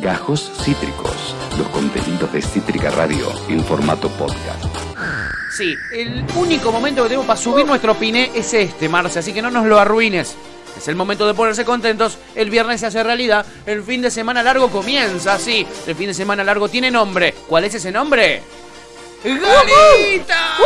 [0.00, 4.64] Gajos Cítricos, los contenidos de Cítrica Radio en formato podcast.
[5.54, 9.42] Sí, el único momento que tenemos para subir nuestro piné es este, Marce, así que
[9.42, 10.36] no nos lo arruines.
[10.74, 12.16] Es el momento de ponerse contentos.
[12.34, 13.44] El viernes se hace realidad.
[13.66, 15.38] El fin de semana largo comienza.
[15.38, 17.34] Sí, el fin de semana largo tiene nombre.
[17.46, 18.42] ¿Cuál es ese nombre?
[19.22, 20.56] ¡Galita!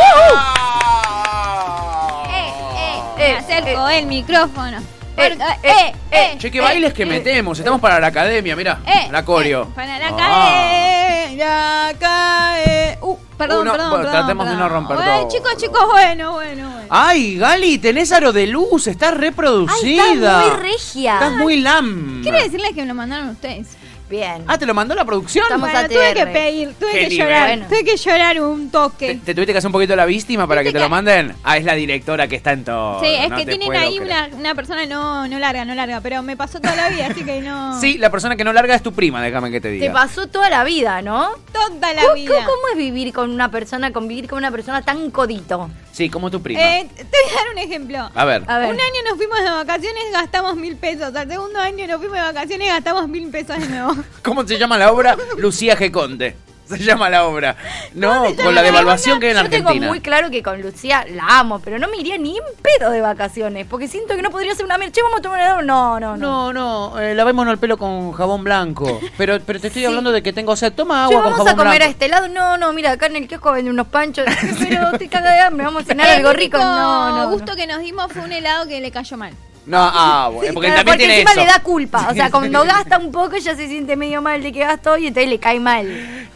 [2.29, 4.94] Eh, eh, me acerco el micrófono.
[5.17, 7.57] Eh, eh, eh, eh, Che, qué bailes que metemos.
[7.57, 8.79] Estamos para la academia, mira.
[8.85, 9.69] eh, la coreo.
[9.75, 10.15] para la Ah.
[10.17, 12.97] cae, la cae.
[13.01, 15.29] Uh, perdón, perdón, perdón, tratemos de no romper Bueno, todo.
[15.29, 16.85] chicos, chicos, bueno, bueno, bueno.
[16.89, 18.87] Ay, Gali, tenés aro de luz.
[18.87, 20.03] Estás reproducida.
[20.05, 21.13] Ay, estás muy regia.
[21.13, 22.19] Estás muy lam.
[22.21, 23.74] Quiero decirles que me lo mandaron ustedes.
[24.09, 24.43] Bien.
[24.47, 25.43] Ah, ¿te lo mandó la producción?
[25.45, 27.17] Estamos Bueno, a tuve que pedir, tuve Qué que nivel.
[27.27, 27.65] llorar, Bueno.
[27.67, 29.19] tuve que llorar un ¿Te, toque.
[29.25, 31.33] te tuviste que hacer un poquito la víctima para que te lo manden?
[31.43, 32.99] Ah, es la directora que está en todo.
[33.01, 36.21] Sí, es no que tienen ahí una, una persona no, no larga, no larga, pero
[36.21, 37.79] me pasó toda la vida, así que no.
[37.85, 39.87] Sí, la persona que no larga es tu prima, déjame que te diga.
[39.87, 41.29] Te pasó toda la vida, ¿no?
[41.51, 42.35] Toda la ¿Cómo, vida.
[42.45, 45.69] cómo es vivir con una persona, convivir con una persona tan codito?
[45.91, 46.59] Sí, como tu prima.
[46.61, 48.09] Eh, te voy a dar un ejemplo.
[48.13, 48.43] A ver.
[48.47, 48.67] A ver.
[48.67, 51.15] Un año nos fuimos de vacaciones, gastamos mil pesos.
[51.15, 53.94] Al segundo año nos fuimos de vacaciones, gastamos mil pesos de nuevo.
[54.23, 55.15] ¿Cómo se llama la obra?
[55.37, 55.91] Lucía G.
[55.91, 56.35] Conte.
[56.67, 57.55] Se llama la obra.
[57.93, 59.87] No, con la devaluación que hay en Yo tengo Argentina.
[59.87, 63.01] muy claro que con Lucía la amo, pero no me iría ni en pedo de
[63.01, 64.91] vacaciones, porque siento que no podría ser una mierda.
[64.93, 65.61] Che, vamos a tomar helado.
[65.61, 66.51] No, no, no.
[66.51, 68.99] No, no, eh, lavémonos el pelo con jabón blanco.
[69.15, 69.85] Pero, pero te estoy Sí.
[69.85, 70.73] hablando de que tengo sed.
[70.73, 71.91] Toma Che, agua con vamos a jabón comer a blanco.
[71.91, 72.27] este lado.
[72.29, 74.25] No, no, mira, acá en el kiosco venden unos panchos.
[74.59, 76.57] Pero te caga de hambre, vamos a cenar El algo rico.
[76.57, 77.17] No, no.
[77.25, 77.29] no.
[77.29, 79.33] gusto que nos dimos fue un helado que le cayó mal.
[79.65, 81.39] No, ah, bueno, porque también tiene encima eso.
[81.41, 82.07] le da culpa.
[82.11, 85.07] O sea, cuando gasta un poco ya se siente medio mal de que gastó y
[85.07, 85.87] entonces le cae mal.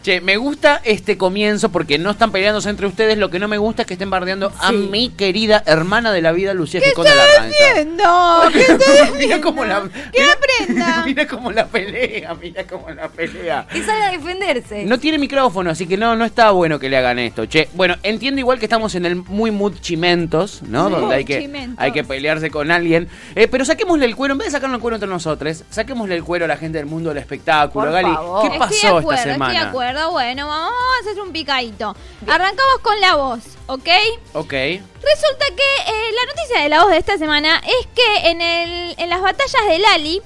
[0.01, 3.17] Che, me gusta este comienzo porque no están peleándose entre ustedes.
[3.17, 6.31] Lo que no me gusta es que estén bardeando a mi querida hermana de la
[6.31, 7.49] vida, Lucía ¿Qué de la?
[8.51, 9.81] ¿Qué Mira cómo la.
[9.81, 11.03] Que mira- aprenda.
[11.05, 13.67] Mira cómo la pelea, mira cómo la pelea.
[13.71, 14.85] Que salga a defenderse.
[14.85, 17.45] No tiene micrófono, así que no, no está bueno que le hagan esto.
[17.45, 20.87] Che, bueno, entiendo igual que estamos en el muy mood chimentos, ¿no?
[20.87, 20.93] Sí.
[20.95, 21.79] Donde hay que, Chimentos.
[21.79, 23.07] hay que pelearse con alguien.
[23.35, 26.23] Eh, pero saquémosle el cuero, en vez de sacarnos el cuero entre nosotros, saquémosle el
[26.23, 27.85] cuero a la gente del mundo del espectáculo.
[27.85, 28.41] Por Gali, favor.
[28.51, 29.53] ¿qué pasó estoy de acuerdo, esta semana?
[29.53, 30.11] Estoy de acuerdo.
[30.11, 31.95] Bueno, vamos a hacer un picadito.
[32.27, 33.89] Arrancamos con la voz, ¿ok?
[34.33, 34.51] Ok.
[34.53, 38.95] Resulta que eh, la noticia de la voz de esta semana es que en, el,
[38.97, 40.21] en las batallas de Lali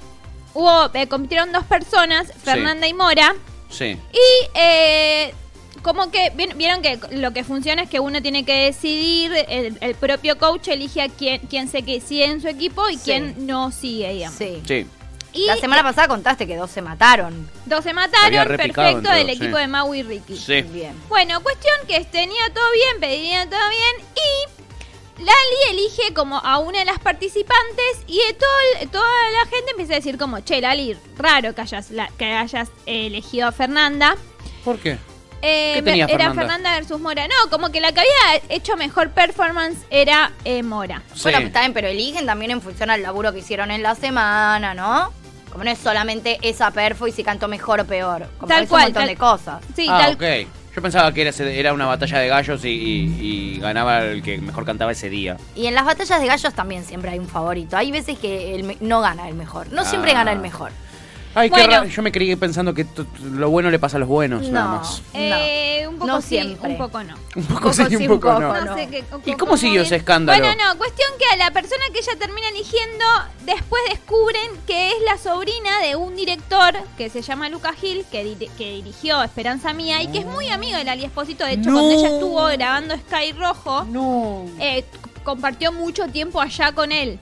[0.54, 3.34] hubo, eh, compitieron dos personas, Fernanda y Mora,
[3.70, 3.98] Sí.
[4.12, 5.34] y eh,
[5.84, 9.78] como que vi- vieron que lo que funciona es que uno tiene que decidir, el,
[9.80, 13.00] el propio coach elige a quién, quién se que sigue en su equipo y Sí.
[13.04, 14.38] quién no sigue, digamos.
[14.38, 14.60] Sí.
[14.66, 14.86] Sí.
[15.34, 17.48] Y La semana pasada contaste que dos se mataron.
[17.66, 18.80] dos se mataron, perfecto,
[19.10, 19.60] del equipo sí.
[19.62, 20.36] de Mau y Ricky.
[20.36, 20.62] Sí.
[20.62, 20.94] Bien.
[21.08, 26.78] Bueno, cuestión que tenía todo bien, pedía todo bien y Lali elige como a una
[26.80, 30.60] de las participantes y de todo, el- toda la gente empieza a decir como, che,
[30.60, 34.16] Lali, raro que hayas, la- que hayas elegido a Fernanda.
[34.64, 34.98] ¿Por qué?
[35.46, 36.34] Eh, ¿Qué tenía era Fernanda?
[36.42, 37.28] Fernanda versus Mora.
[37.28, 41.02] No, como que la que había hecho mejor performance era eh, Mora.
[41.14, 41.22] Sí.
[41.24, 44.72] Bueno, está bien, pero eligen también en función al laburo que hicieron en la semana,
[44.74, 45.12] ¿no?
[45.52, 48.26] Como no es solamente esa perfo y si cantó mejor o peor.
[48.38, 49.62] Como Tal es cual, un montón tal- de cosas.
[49.76, 50.48] Sí, ah, tal ok.
[50.74, 54.38] Yo pensaba que era, era una batalla de gallos y, y- y ganaba el que
[54.38, 55.36] mejor cantaba ese día.
[55.54, 57.76] Y en las batallas de gallos también siempre hay un favorito.
[57.76, 59.70] Hay veces que el me- no gana el mejor.
[59.72, 60.14] No siempre Ah.
[60.14, 60.72] gana el mejor.
[61.34, 61.72] Ay, qué Bueno.
[61.72, 61.86] raro.
[61.88, 62.86] Yo me creí pensando que
[63.22, 64.76] lo bueno le pasa a los buenos, nada No.
[64.76, 65.02] más.
[65.14, 66.70] Eh, un poco No sí, siempre.
[66.70, 67.14] un poco no.
[67.34, 68.54] Un poco, poco sí, sí, un un poco poco no.
[68.54, 68.64] no.
[68.66, 70.38] No sé qué- ¿Y cómo siguió ese escándalo?
[70.44, 73.04] Bueno, no, cuestión que a la persona que ella termina eligiendo,
[73.44, 78.22] después descubren que es la sobrina de un director que se llama Lucas Gil, que,
[78.24, 81.44] di- que dirigió Esperanza Mía y que es muy amigo de Lali Espósito.
[81.44, 81.78] De hecho, No.
[81.80, 84.84] cuando ella estuvo grabando Sky Rojo, No, eh,
[85.24, 87.18] compartió mucho tiempo allá con él.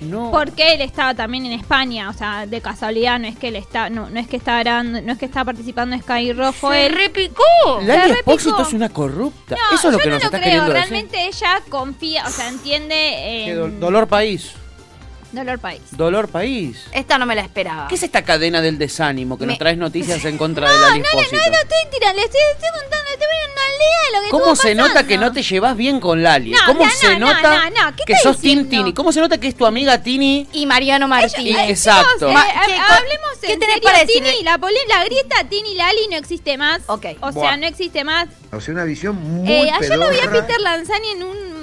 [0.00, 0.30] No.
[0.30, 3.88] Porque él estaba también en España, o sea, de casualidad, no es que él está,
[3.90, 6.86] no, no es que está grabando, no es que está participando en Sky Rojo ¡Se
[6.86, 6.92] él.
[6.94, 7.42] repicó!
[7.82, 9.56] Lali Espósito es una corrupta.
[9.56, 10.42] No, Eso es lo yo que no nos lo estás creo.
[10.42, 10.90] queriendo decir.
[10.90, 14.52] Realmente ella confía, o sea, entiende Qué en do- dolor país.
[15.32, 15.82] Dolor País.
[15.90, 16.86] Dolor país.
[16.92, 17.88] Esta no me la esperaba.
[17.88, 21.04] ¿Qué es esta cadena del desánimo que nos traes noticias en contra de Lali No,
[21.12, 22.68] no, no, no estoy tirando, le estoy, estoy
[23.86, 26.50] de lo que ¿Cómo se nota que no te llevas bien con Lali?
[26.50, 28.70] No, ¿Cómo no, se no, nota no, no, ¿qué que sos Tin diciendo?
[28.84, 28.94] Tini?
[28.94, 30.46] ¿Cómo se nota que es tu amiga Tini?
[30.52, 31.68] Y Mariano Martínez.
[31.70, 32.28] exacto.
[32.28, 34.30] Eh, eh, ¿qué co- hablemos qué en tenés serio, para decirle?
[34.32, 36.82] Tini, la, la grieta Tini Lali no existe más.
[36.86, 37.06] Ok.
[37.20, 37.56] O sea, Buah.
[37.56, 38.28] no existe más.
[38.52, 40.30] O sea, una visión muy Eh, ayer lo vi a.
[40.30, 41.56] Peter Lanzani en un...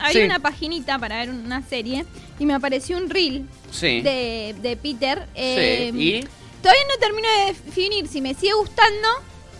[0.00, 0.22] Había Sí.
[0.22, 2.04] una paginita para ver una serie
[2.38, 4.00] y me apareció un reel Sí.
[4.00, 5.20] de, de Peter.
[5.34, 5.40] Sí.
[5.40, 6.20] eh, ¿Y?
[6.62, 9.08] Todavía no termino de definir si me sigue gustando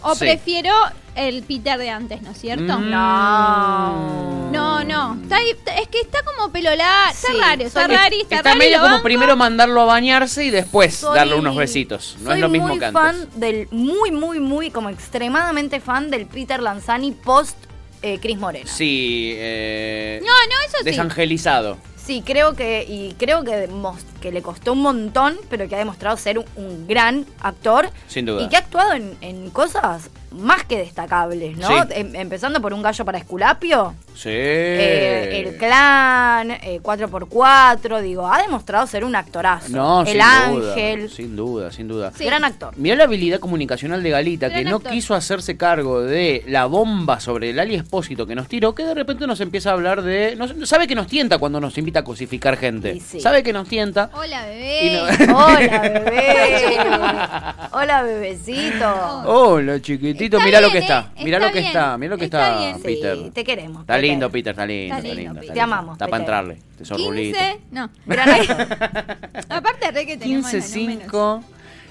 [0.02, 0.20] o Sí.
[0.20, 0.72] prefiero
[1.14, 2.78] el Peter de antes, ¿no es cierto?
[2.78, 2.90] Mm.
[2.90, 4.50] No.
[4.52, 5.18] No, no.
[5.22, 7.10] Está es que está como pelo largo.
[7.12, 8.16] Está Sí, raro, está raro.
[8.16, 9.02] Está, Está raro y medio como banco.
[9.02, 12.16] primero mandarlo a bañarse y después Soy- darle unos besitos.
[12.20, 13.02] No es lo mismo muy que antes.
[13.02, 17.56] fan del, muy, muy, muy, como extremadamente fan del Peter Lanzani post
[18.00, 18.70] eh, Cris Morena.
[18.70, 20.84] Sí, eh, No, no, eso sí.
[20.84, 21.78] desangelizado.
[22.08, 23.69] Sí, creo que, y creo que,
[24.22, 27.90] que le costó un montón, pero que ha demostrado ser un, un gran actor.
[28.06, 28.43] Sin duda.
[28.43, 31.69] Y que ha actuado en, en cosas más que destacables, ¿no?
[31.69, 31.75] Sí.
[31.90, 34.31] Em- empezando por Un gallo para Esculapio, Sí.
[34.32, 39.69] eh, El Clan, eh, 4x4, digo, ha demostrado ser un actorazo.
[39.70, 42.12] No, El sin Ángel, Duda, sin duda, sin duda.
[42.16, 42.25] Sí.
[42.25, 42.75] gran actor.
[42.76, 44.92] Mirá la habilidad comunicacional de Galita, que no actor.
[44.92, 48.94] quiso hacerse cargo de la bomba sobre el Ali Espósito que nos tiró, que de
[48.94, 50.36] repente nos empieza a hablar de...
[50.36, 52.94] nos- sabe que nos tienta cuando nos invita a cosificar gente.
[52.94, 53.20] Y sí.
[53.20, 54.10] Sabe que nos tienta.
[54.14, 55.26] Hola, bebé.
[55.26, 56.76] no- Hola, bebé.
[57.72, 59.22] Hola, bebecito.
[59.26, 60.81] Hola, chiquitito, Está mirá lo que ¿eh?
[60.81, 61.10] está.
[61.22, 61.66] Mirá Está lo que bien.
[61.66, 62.74] está, mirá lo que Está.
[62.74, 63.31] Sí, Peter.
[63.32, 63.81] te queremos.
[63.82, 64.10] Está Peter.
[64.10, 65.41] lindo, Peter, está lindo, Está está lindo, lindo.
[65.41, 65.62] Te lindo.
[65.62, 67.38] amamos, Está para entrarle, tesorrulito.
[67.38, 67.61] 15.
[67.70, 67.91] No.
[69.49, 71.03] Aparte, re que tenemos 15, los números.
[71.05, 71.44] 5.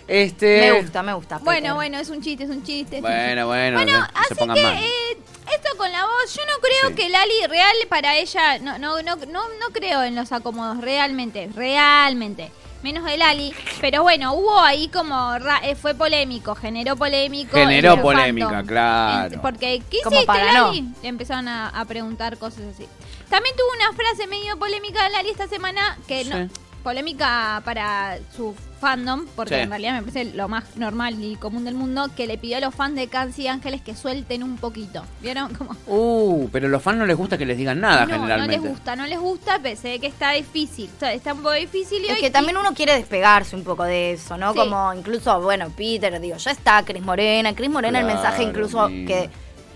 [0.08, 0.72] Este.
[0.72, 1.38] Me gusta, me gusta.
[1.40, 1.74] Bueno, Peter.
[1.74, 2.98] bueno, es un chiste, es un chiste.
[2.98, 3.44] es un Bueno, chiste.
[3.44, 5.18] bueno, Bueno, no así que eh,
[5.54, 6.96] esto con la voz, yo no creo Sí.
[6.96, 9.26] que Lali real para ella, no, no, no, no,
[9.60, 12.52] no creo en los acomodos, realmente, realmente.
[12.84, 17.58] Menos de Lali, pero bueno, hubo ahí como, ra- eh, fue polémico, generó polémico.
[17.58, 19.34] Generó polémica, claro.
[19.34, 20.68] En- porque, ¿qué hiciste, para no.
[20.68, 20.86] Lali?
[21.02, 22.86] Le empezaron a, a preguntar cosas así.
[23.30, 26.50] También tuvo una frase medio polémica de Lali esta semana, que no,
[26.84, 29.62] polémica para su fandom, porque Sí.
[29.62, 32.60] en realidad me parece lo más normal y común del mundo, que le pidió a
[32.62, 35.04] los fans de Cans y Ángeles que suelten un poquito.
[35.20, 35.54] ¿Vieron?
[35.56, 38.14] Como, Uh, pero a los fans no les gusta que les digan nada no, no
[38.22, 38.62] generalmente.
[38.62, 40.90] les gusta, no les gusta, pensé que está difícil.
[40.96, 43.64] O sea, está un poco difícil y Es hoy- que también uno quiere despegarse un
[43.66, 44.54] poco de eso, ¿no?
[44.54, 44.60] Sí.
[44.60, 47.54] Como incluso, bueno, Peter, digo, ya está Cris Morena.
[47.54, 49.08] Cris Morena, el mensaje incluso mira.
[49.08, 49.30] que,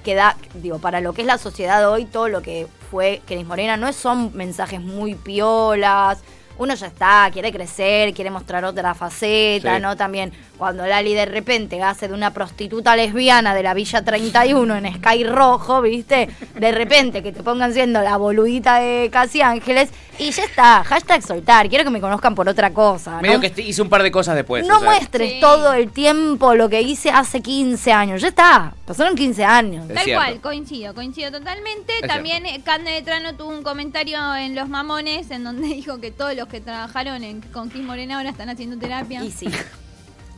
[0.04, 3.46] que da, digo, para lo que es la sociedad hoy, todo lo que fue Cris
[3.46, 6.20] Morena, no es- son mensajes muy piolas.
[6.58, 9.82] Uno ya está, quiere crecer, quiere mostrar otra faceta, Sí.
[9.82, 9.96] ¿no?
[9.98, 14.94] También cuando Lali de repente hace de una prostituta lesbiana de la Villa 31 en
[14.94, 16.30] Sky Rojo, ¿viste?
[16.54, 21.24] De repente que te pongan siendo la boludita de Casi Ángeles y ya está, hashtag
[21.24, 23.22] soltar, quiero que me conozcan por otra cosa, ¿no?
[23.24, 24.68] Medio que hice un par de cosas después.
[24.68, 24.90] no o sea.
[24.92, 25.40] muestres Sí.
[25.42, 29.90] todo el tiempo lo que hice hace 15 años, ya está, pasaron 15 años.
[29.90, 30.24] Es Tal cierto.
[30.24, 31.92] cual, coincido, coincido totalmente.
[32.04, 36.00] Es También eh, Cande de Trano tuvo un comentario en Los Mamones en donde dijo
[36.00, 39.24] que todos los que trabajaron en, con Cris Morena ahora están haciendo terapia.
[39.24, 39.48] Y sí,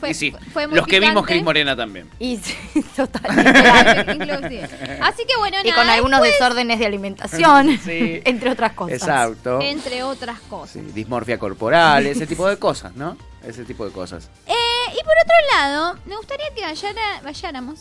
[0.04, 1.26] Fue- Y sí, fue muy los que vimos.
[1.26, 2.10] Cris Morena también.
[2.20, 2.56] y sí,
[2.96, 3.24] total.
[4.16, 4.70] Inclusive.
[5.02, 8.22] Así que bueno, Y nada, con algunos después, desórdenes de alimentación, Sí.
[8.26, 8.94] entre otras cosas.
[8.98, 9.60] Exacto.
[9.62, 10.72] entre otras cosas.
[10.74, 13.18] Sí, dismorfia corporal, ese tipo de cosas, ¿no?
[13.48, 14.30] Ese tipo de cosas.
[14.48, 14.54] Eh,
[14.92, 17.80] y por otro lado, me gustaría que vayara, vayáramos.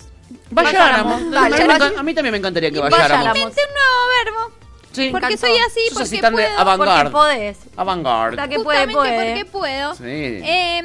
[0.51, 1.31] Vayáramos.
[1.31, 1.57] Dale,
[1.97, 3.11] a, mí también me encantaría que vayáramos.
[3.27, 3.39] vayáramos.
[3.49, 4.63] Un nuevo verbo.
[4.93, 5.09] Sí.
[5.11, 6.59] Porque soy así, Sos porque puedo.
[6.59, 7.59] avant- Porque podés.
[7.77, 8.37] Avant-garde.
[8.37, 9.15] La que puede, puede.
[9.15, 9.95] porque puedo.
[9.95, 10.03] Sí.
[10.05, 10.83] Eh,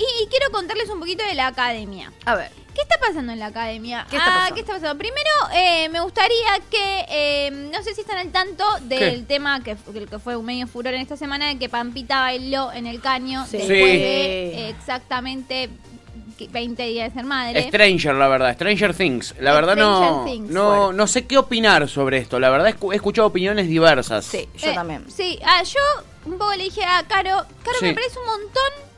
[0.00, 2.12] y, y quiero contarles un poquito de la academia.
[2.24, 2.50] A ver.
[2.74, 4.06] ¿Qué está pasando en la academia?
[4.08, 4.54] ¿Qué está Ah, pasando?
[4.54, 4.96] ¿qué está pasando?
[4.98, 9.22] Primero, eh, me gustaría que, eh, no sé si están al tanto del ¿Qué?
[9.26, 9.76] tema que,
[10.08, 13.44] que fue un medio furor en esta semana, de que Pampita bailó en el caño
[13.46, 13.56] Sí.
[13.58, 13.98] después Sí.
[13.98, 15.68] de eh, exactamente
[16.50, 17.62] 20 días de ser madre.
[17.68, 19.34] Stranger, la verdad, Stranger Things.
[19.40, 20.48] La verdad no, Things.
[20.50, 22.38] no, no sé qué opinar sobre esto.
[22.38, 24.24] La verdad he escuchado opiniones diversas.
[24.24, 25.04] Sí, yo Eh, también.
[25.10, 25.80] Sí, ah, yo
[26.24, 27.86] un poco le dije a Caro, Caro Sí.
[27.86, 28.89] me parece un montón.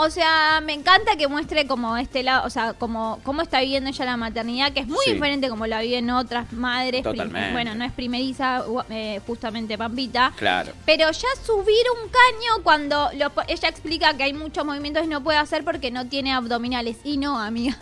[0.00, 3.90] O sea, me encanta que muestre como este lado, o sea, como cómo está viviendo
[3.90, 5.12] ella la maternidad, que es muy Sí.
[5.14, 7.02] diferente como la viven otras madres.
[7.02, 7.52] Totalmente.
[7.52, 10.32] bueno, no es primeriza, eh, justamente Pampita.
[10.36, 10.72] Claro.
[10.86, 15.22] Pero ya subir un caño cuando lo ella explica que hay muchos movimientos que no
[15.22, 16.96] puede hacer porque no tiene abdominales.
[17.04, 17.76] Y no, amiga.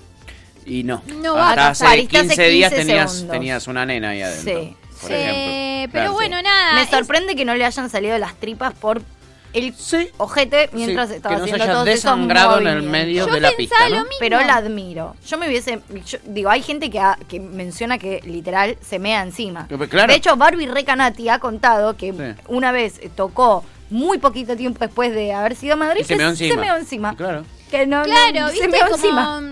[0.64, 1.02] Y no.
[1.22, 1.88] No va a Hasta hace pasar.
[1.88, 4.60] Pariste hace 15 días 15 tenías, tenías una nena ahí adentro.
[4.62, 5.14] Sí, Por sí.
[5.14, 5.42] ejemplo.
[5.42, 6.12] Eh, pero Claro.
[6.14, 6.74] bueno, nada.
[6.74, 9.02] Me es- sorprende que no le hayan salido las tripas por
[9.52, 10.08] el Sí.
[10.18, 13.26] ojete mientras Sí, estaba que no se haciendo haya todos esos desangrado en el medio
[13.26, 14.02] Yo de la pista, lo ¿no?
[14.02, 14.16] mismo.
[14.20, 15.16] Pero la admiro.
[15.26, 15.80] Yo me hubiese.
[16.06, 19.66] yo- digo, hay gente que, ha- que menciona que literal se mea encima.
[19.68, 20.12] Que- claro.
[20.12, 22.42] De hecho, Barbie Recanati ha contado que Sí.
[22.48, 26.28] una vez eh, tocó muy poquito tiempo después de haber sido madre Y se meó
[26.30, 26.54] encima.
[26.54, 27.14] Se meó encima.
[27.16, 27.44] Claro.
[27.70, 29.42] Que no, no- Claro, se viste meó como encima.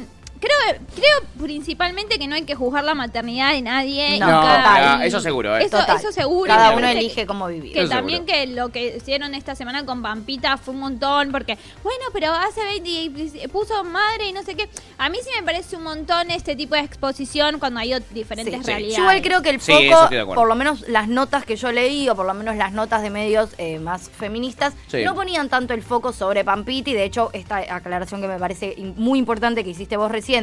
[0.44, 5.08] Creo creo principalmente que no hay que juzgar la maternidad de nadie No, cada- y-
[5.08, 5.64] eso seguro, ¿eh?
[5.64, 5.96] Eso, Total.
[5.96, 6.48] eso seguro.
[6.48, 7.72] Cada uno elige cómo vivir.
[7.72, 8.46] Que Eso también seguro.
[8.46, 12.62] que lo que hicieron esta semana con Pampita fue un montón, porque, bueno, pero hace
[12.64, 14.68] 20 y puso madre y no sé qué.
[14.98, 18.66] A mí sí me parece un montón este tipo de exposición cuando hay diferentes Sí.
[18.66, 18.96] realidades.
[18.96, 22.14] Yo igual creo que el foco, por lo menos las notas que yo leí, o
[22.16, 25.02] por lo menos las notas de medios eh, más feministas, Sí.
[25.04, 26.90] no ponían tanto el foco sobre Pampita.
[26.90, 30.33] Y de hecho, esta aclaración que me parece muy importante que hiciste vos recién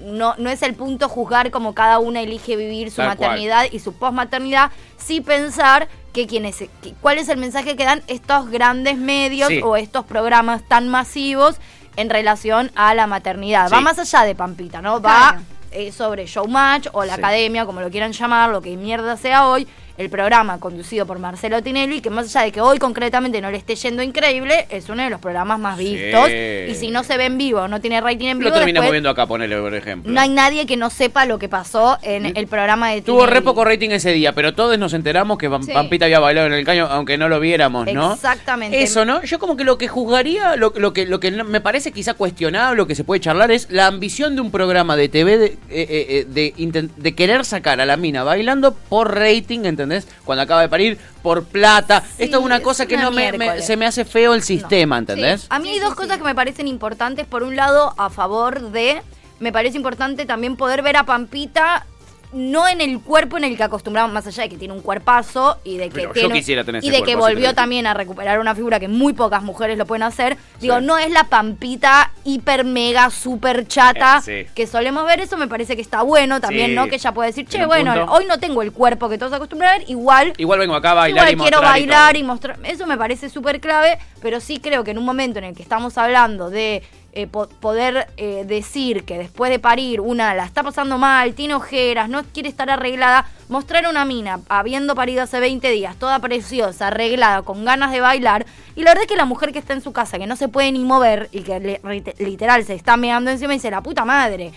[0.00, 3.30] no, no es el punto juzgar como cada una elige vivir su Tal cual.
[3.30, 8.02] maternidad y su posmaternidad, sí pensar que quienes, que- cuál es el mensaje que dan
[8.06, 9.60] estos grandes medios Sí.
[9.62, 11.56] o estos programas tan masivos
[11.96, 13.70] en relación a la maternidad.
[13.72, 15.00] Va más allá de Pampita, ¿no?
[15.00, 15.42] Va Claro.
[15.70, 17.20] eh, sobre Showmatch o la Sí.
[17.20, 19.66] academia, como lo quieran llamar, lo que mierda sea hoy,
[20.02, 23.56] el programa conducido por Marcelo Tinelli, que más allá de que hoy concretamente no le
[23.58, 25.94] esté yendo increíble, es uno de los programas más Sí.
[25.94, 26.28] vistos.
[26.30, 29.08] Y si no se ve en vivo, no tiene rating en vivo, Lo terminamos viendo
[29.10, 30.12] acá, ponele, por ejemplo.
[30.12, 33.34] no hay nadie que no sepa lo que pasó en el programa de Tuvo Tinelli.
[33.34, 35.72] re poco rating ese día, pero todos nos enteramos que Pam- Sí.
[35.72, 38.14] Pampita había bailado en el caño, aunque no lo viéramos, ¿no?
[38.14, 38.82] Exactamente.
[38.82, 39.22] Eso, ¿no?
[39.22, 42.76] Yo como que lo que juzgaría, lo, lo que, lo que me parece quizá cuestionable,
[42.76, 45.56] lo que se puede charlar, es la ambición de un programa de TV de, eh,
[45.70, 49.91] eh, eh, de, de querer sacar a la mina bailando por rating, ¿entendés?
[50.24, 52.02] Cuando acaba de parir, por plata.
[52.16, 54.42] Sí, Esto es una es cosa que una no me, se me hace feo el
[54.42, 55.46] sistema, ¿entendés?
[55.50, 56.18] A mí hay dos sí, cosas sí.
[56.18, 57.26] que me parecen importantes.
[57.26, 59.02] Por un lado, a favor de.
[59.40, 61.86] Me parece importante también poder ver a Pampita.
[62.32, 65.58] No en el cuerpo en el que acostumbramos, más allá de que tiene un cuerpazo
[65.64, 68.80] y de que tiene- tener y de que cuerpo, volvió también a recuperar una figura
[68.80, 70.36] que muy pocas mujeres lo pueden hacer.
[70.60, 70.84] Digo, Sí.
[70.86, 74.50] no es la Pampita hiper mega super chata Eh, sí.
[74.54, 75.20] que solemos ver.
[75.20, 76.74] Eso me parece que está bueno también, Sí.
[76.74, 76.86] ¿no?
[76.88, 78.12] Que ella puede decir, che, bueno, punto.
[78.12, 80.94] hoy no tengo el cuerpo que todos acostumbran a ver, igual Igual vengo acá a
[80.94, 82.20] bailar Igual y quiero mostrar bailar todo.
[82.20, 82.58] y, mostrar.
[82.64, 85.62] Eso me parece súper clave, pero sí creo que en un momento en el que
[85.62, 90.62] estamos hablando de eh, po- poder eh, decir que después de parir una la está
[90.62, 95.70] pasando mal, tiene ojeras, no quiere estar arreglada, mostrar una mina habiendo parido hace 20
[95.70, 99.52] días, toda preciosa, arreglada, con ganas de bailar, y la verdad es que la mujer
[99.52, 101.80] que está en su casa, que no se puede ni mover y que le-
[102.18, 104.52] literal se está meando encima dice, la puta madre.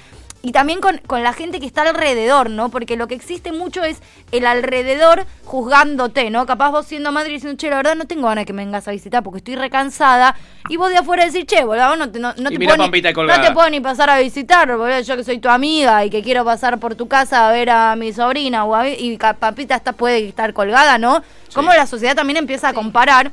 [0.45, 2.69] Y también con, con la gente que está alrededor, ¿no?
[2.69, 3.99] Porque lo que existe mucho es
[4.31, 6.45] el alrededor juzgándote, ¿no?
[6.45, 8.63] Capaz vos siendo madre y diciendo, che, la verdad no tengo ganas de que me
[8.63, 10.35] vengas a visitar porque estoy recansada.
[10.69, 13.41] Y vos de afuera decís, che, boludo, vos no te, no, te puedo ni, no
[13.41, 16.45] te puedo ni pasar a visitar, boludo, yo que soy tu amiga y que quiero
[16.45, 20.27] pasar por tu casa a ver a mi sobrina o a, y Pampita está, puede
[20.27, 21.23] estar colgada, ¿no?
[21.55, 23.31] Cómo la sociedad también empieza a comparar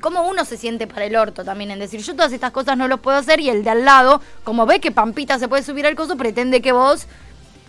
[0.00, 2.88] cómo uno se siente para el orto también en decir, yo todas estas cosas no
[2.88, 5.86] los puedo hacer y el de al lado, como ve que Pampita se puede subir
[5.86, 7.06] al coso, pretende que vos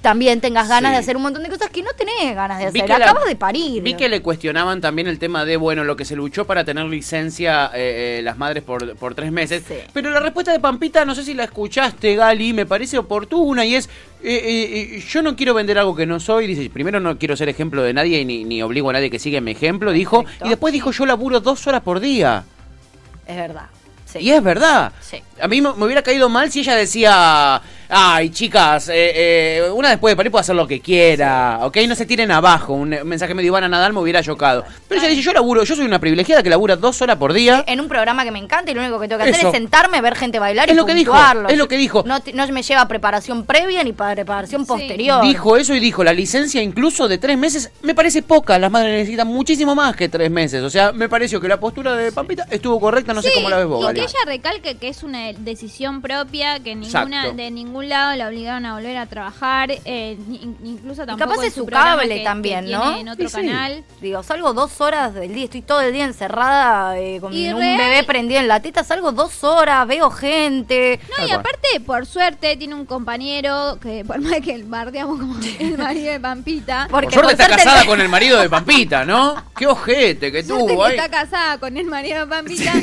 [0.05, 0.93] también tengas ganas Sí.
[0.93, 2.87] de hacer un montón de cosas que no tenés ganas de hacer.
[2.87, 3.81] la- Acabas de parir.
[3.81, 6.85] Vi que le cuestionaban también el tema de, bueno, lo que se luchó para tener
[6.85, 9.63] licencia eh, eh, las madres por, por tres meses.
[9.67, 9.73] Sí.
[9.93, 13.73] Pero la respuesta de Pampita, no sé si la escuchaste, Gali, me parece oportuna y
[13.73, 13.89] es,
[14.23, 16.45] eh, yo no quiero vender algo que no soy.
[16.45, 19.17] Dice, primero no quiero ser ejemplo de nadie y ni, ni obligo a nadie que
[19.17, 20.23] siga mi ejemplo, dijo.
[20.43, 22.43] Y después dijo, yo laburo dos horas por día.
[23.27, 23.65] Es verdad.
[24.05, 24.19] Sí.
[24.19, 24.91] Y es verdad.
[25.01, 25.17] Sí.
[25.41, 29.89] A mí me, me hubiera caído mal si ella decía, ay, chicas, eh, eh, una
[29.89, 31.77] después de parir puede hacer lo que quiera, ¿ok?
[31.87, 32.73] No se tiren abajo.
[32.73, 34.63] Un, mensaje medio Ivana Nadal me hubiera chocado.
[34.87, 37.63] Pero ella dice, yo laburo, yo soy una privilegiada que labura dos horas por día.
[37.67, 40.01] En un programa que me encanta y lo único que tengo que hacer es sentarme,
[40.01, 41.15] ver gente bailar Es y lo que dijo,
[41.47, 42.03] es lo que dijo.
[42.05, 44.67] No, no me lleva preparación previa ni para preparación Sí.
[44.67, 45.23] posterior.
[45.23, 48.57] Dijo eso y dijo, la licencia incluso de tres meses me parece poca.
[48.57, 50.63] Las madres necesitan muchísimo más que tres meses.
[50.63, 53.57] O sea, me pareció que la postura de Pampita estuvo correcta, no sé cómo la
[53.57, 57.33] ves vos, Y que ella recalque que es una decisión propia, que ninguna Exacto.
[57.35, 60.17] de ningún lado la obligaron a volver a trabajar, eh,
[60.63, 62.81] incluso tampoco capaz en es su cable que- también, que ¿no?
[62.83, 63.35] tiene En otro Y sí.
[63.35, 63.83] canal.
[64.01, 67.59] Digo, salgo dos horas del día, estoy todo el día encerrada eh, con Y un
[67.59, 70.99] real- bebé prendido en la teta, salgo dos horas, veo gente.
[71.09, 71.39] No, Tal y cual.
[71.41, 76.19] aparte, por suerte, tiene un compañero que, por más que bardeamos como el marido de
[76.19, 79.35] Pampita, Por Porque está suerte- casada con el marido de Pampita, ¿no?
[79.57, 80.95] Qué ojete que suerte tuvo que ahí.
[80.97, 82.73] está casada con el marido de Pampita,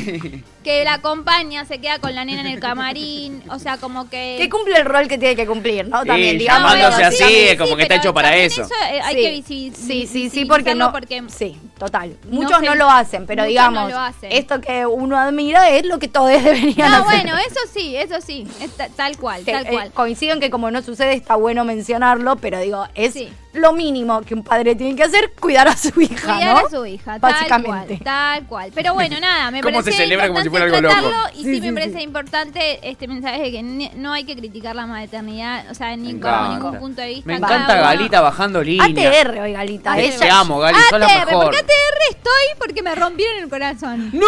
[0.63, 4.35] que la acompaña, se queda con la nena en el camarín, o sea, como que...
[4.39, 6.01] Que cumple el rol que tiene que cumplir, ¿no?
[6.01, 6.71] Sí, También, digamos.
[6.73, 8.63] llamándose así, sí, es como que está hecho para eso.
[8.63, 9.21] eh, hay Sí.
[9.21, 10.91] que visi- Sí, sí, sí, porque visibilizarlo no.
[10.91, 12.17] porque sí, total.
[12.29, 14.31] Muchos no, lo hacen, pero muchos digamos, no lo hacen.
[14.31, 17.21] esto que uno admira es lo que todos deberían No, hacer.
[17.23, 19.91] bueno, eso sí, eso sí, es tal cual, tal eh, cual.
[19.91, 23.29] coincido en que como no sucede está bueno mencionarlo, pero digo, es Sí.
[23.53, 26.67] Lo mínimo que un padre tiene que hacer, cuidar a su hija, Cuidar ¿no?
[26.67, 27.97] a su hija, Básicamente.
[28.03, 28.71] tal cual, tal cual.
[28.73, 31.29] Pero bueno, nada, me ¿Cómo se parece celebra como si fuera importante algo loco?
[31.33, 32.03] Y sí, Sí, me sí, parece sí.
[32.03, 36.03] importante este mensaje de que ni- no hay que criticar la maternidad, o sea, ni
[36.13, 36.49] Me encanta.
[36.55, 37.23] ningún punto de vista.
[37.27, 38.85] Me encanta uno- Galita bajando línea.
[38.85, 39.99] ATR hoy, Galita.
[39.99, 41.43] Ella- Te amo, Gali, la ATR, mejor.
[41.45, 44.09] porque ATR estoy porque me rompieron el corazón.
[44.13, 44.27] ¡No!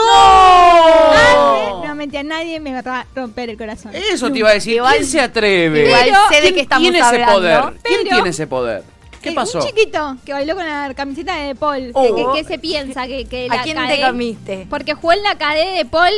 [1.14, 3.92] Nadie, no mentira, nadie me va a romper el corazón.
[3.96, 4.76] Eso te iba a decir.
[4.76, 5.86] Igual- ¿Quién se atreve?
[5.86, 7.26] Igual sé de ¿Quién qué estamos tiene hablando.
[7.26, 7.80] ese poder?
[7.84, 8.84] ¿Quién tiene ese poder?
[9.26, 9.60] ¿Qué Eh, pasó?
[9.60, 11.88] Un chiquito que bailó con la camiseta de Paul.
[11.88, 12.34] que- Oh.
[12.34, 14.68] que, que se piensa que, que ¿A la quién te comiste?
[14.70, 16.14] Porque jugó en la cadena de Paul.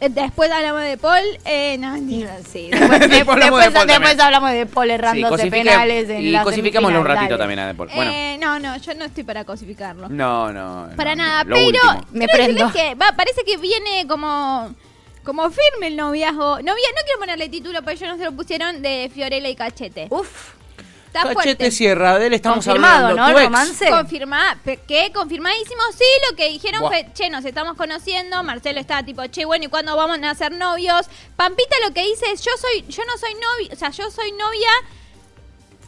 [0.00, 1.24] eh, después hablamos de Paul.
[1.44, 2.38] Eh, no, mentira.
[2.50, 6.20] Sí, después, Después después, hablamos de Paul después hablamos de Paul Sí, errándose penales en
[6.22, 7.38] y la cosificámoslo un ratito dale.
[7.38, 7.88] también a Depol.
[7.94, 10.08] Bueno, Eh, no, no, yo no estoy para cosificarlo.
[10.08, 10.88] no, no.
[10.96, 11.78] Para no, nada, pero.
[12.12, 12.70] Me prendo.
[12.72, 14.72] que va, parece que viene como
[15.24, 16.56] como firme el noviazgo.
[16.56, 20.06] Novia, no quiero ponerle título, pero ellos no se lo pusieron de Fiorella y Cachete.
[20.10, 20.54] Uf,
[21.14, 21.70] Está Cachete fuerte.
[21.70, 23.32] Sierra, de él estamos confirmado, hablando.
[23.32, 23.38] ¿no?
[23.38, 23.44] tu.
[23.44, 23.90] Romance.
[23.90, 25.12] Confirma, ¿qué?
[25.14, 25.82] Confirmadísimo.
[25.96, 26.88] Sí, lo que dijeron Buah.
[26.90, 28.42] fue, che, nos estamos conociendo.
[28.42, 31.06] Marcelo estaba tipo, che, bueno, ¿y cuándo vamos a ser novios?
[31.36, 34.32] Pampita lo que dice es, yo soy, yo no soy novia, o sea, yo soy
[34.32, 34.70] novia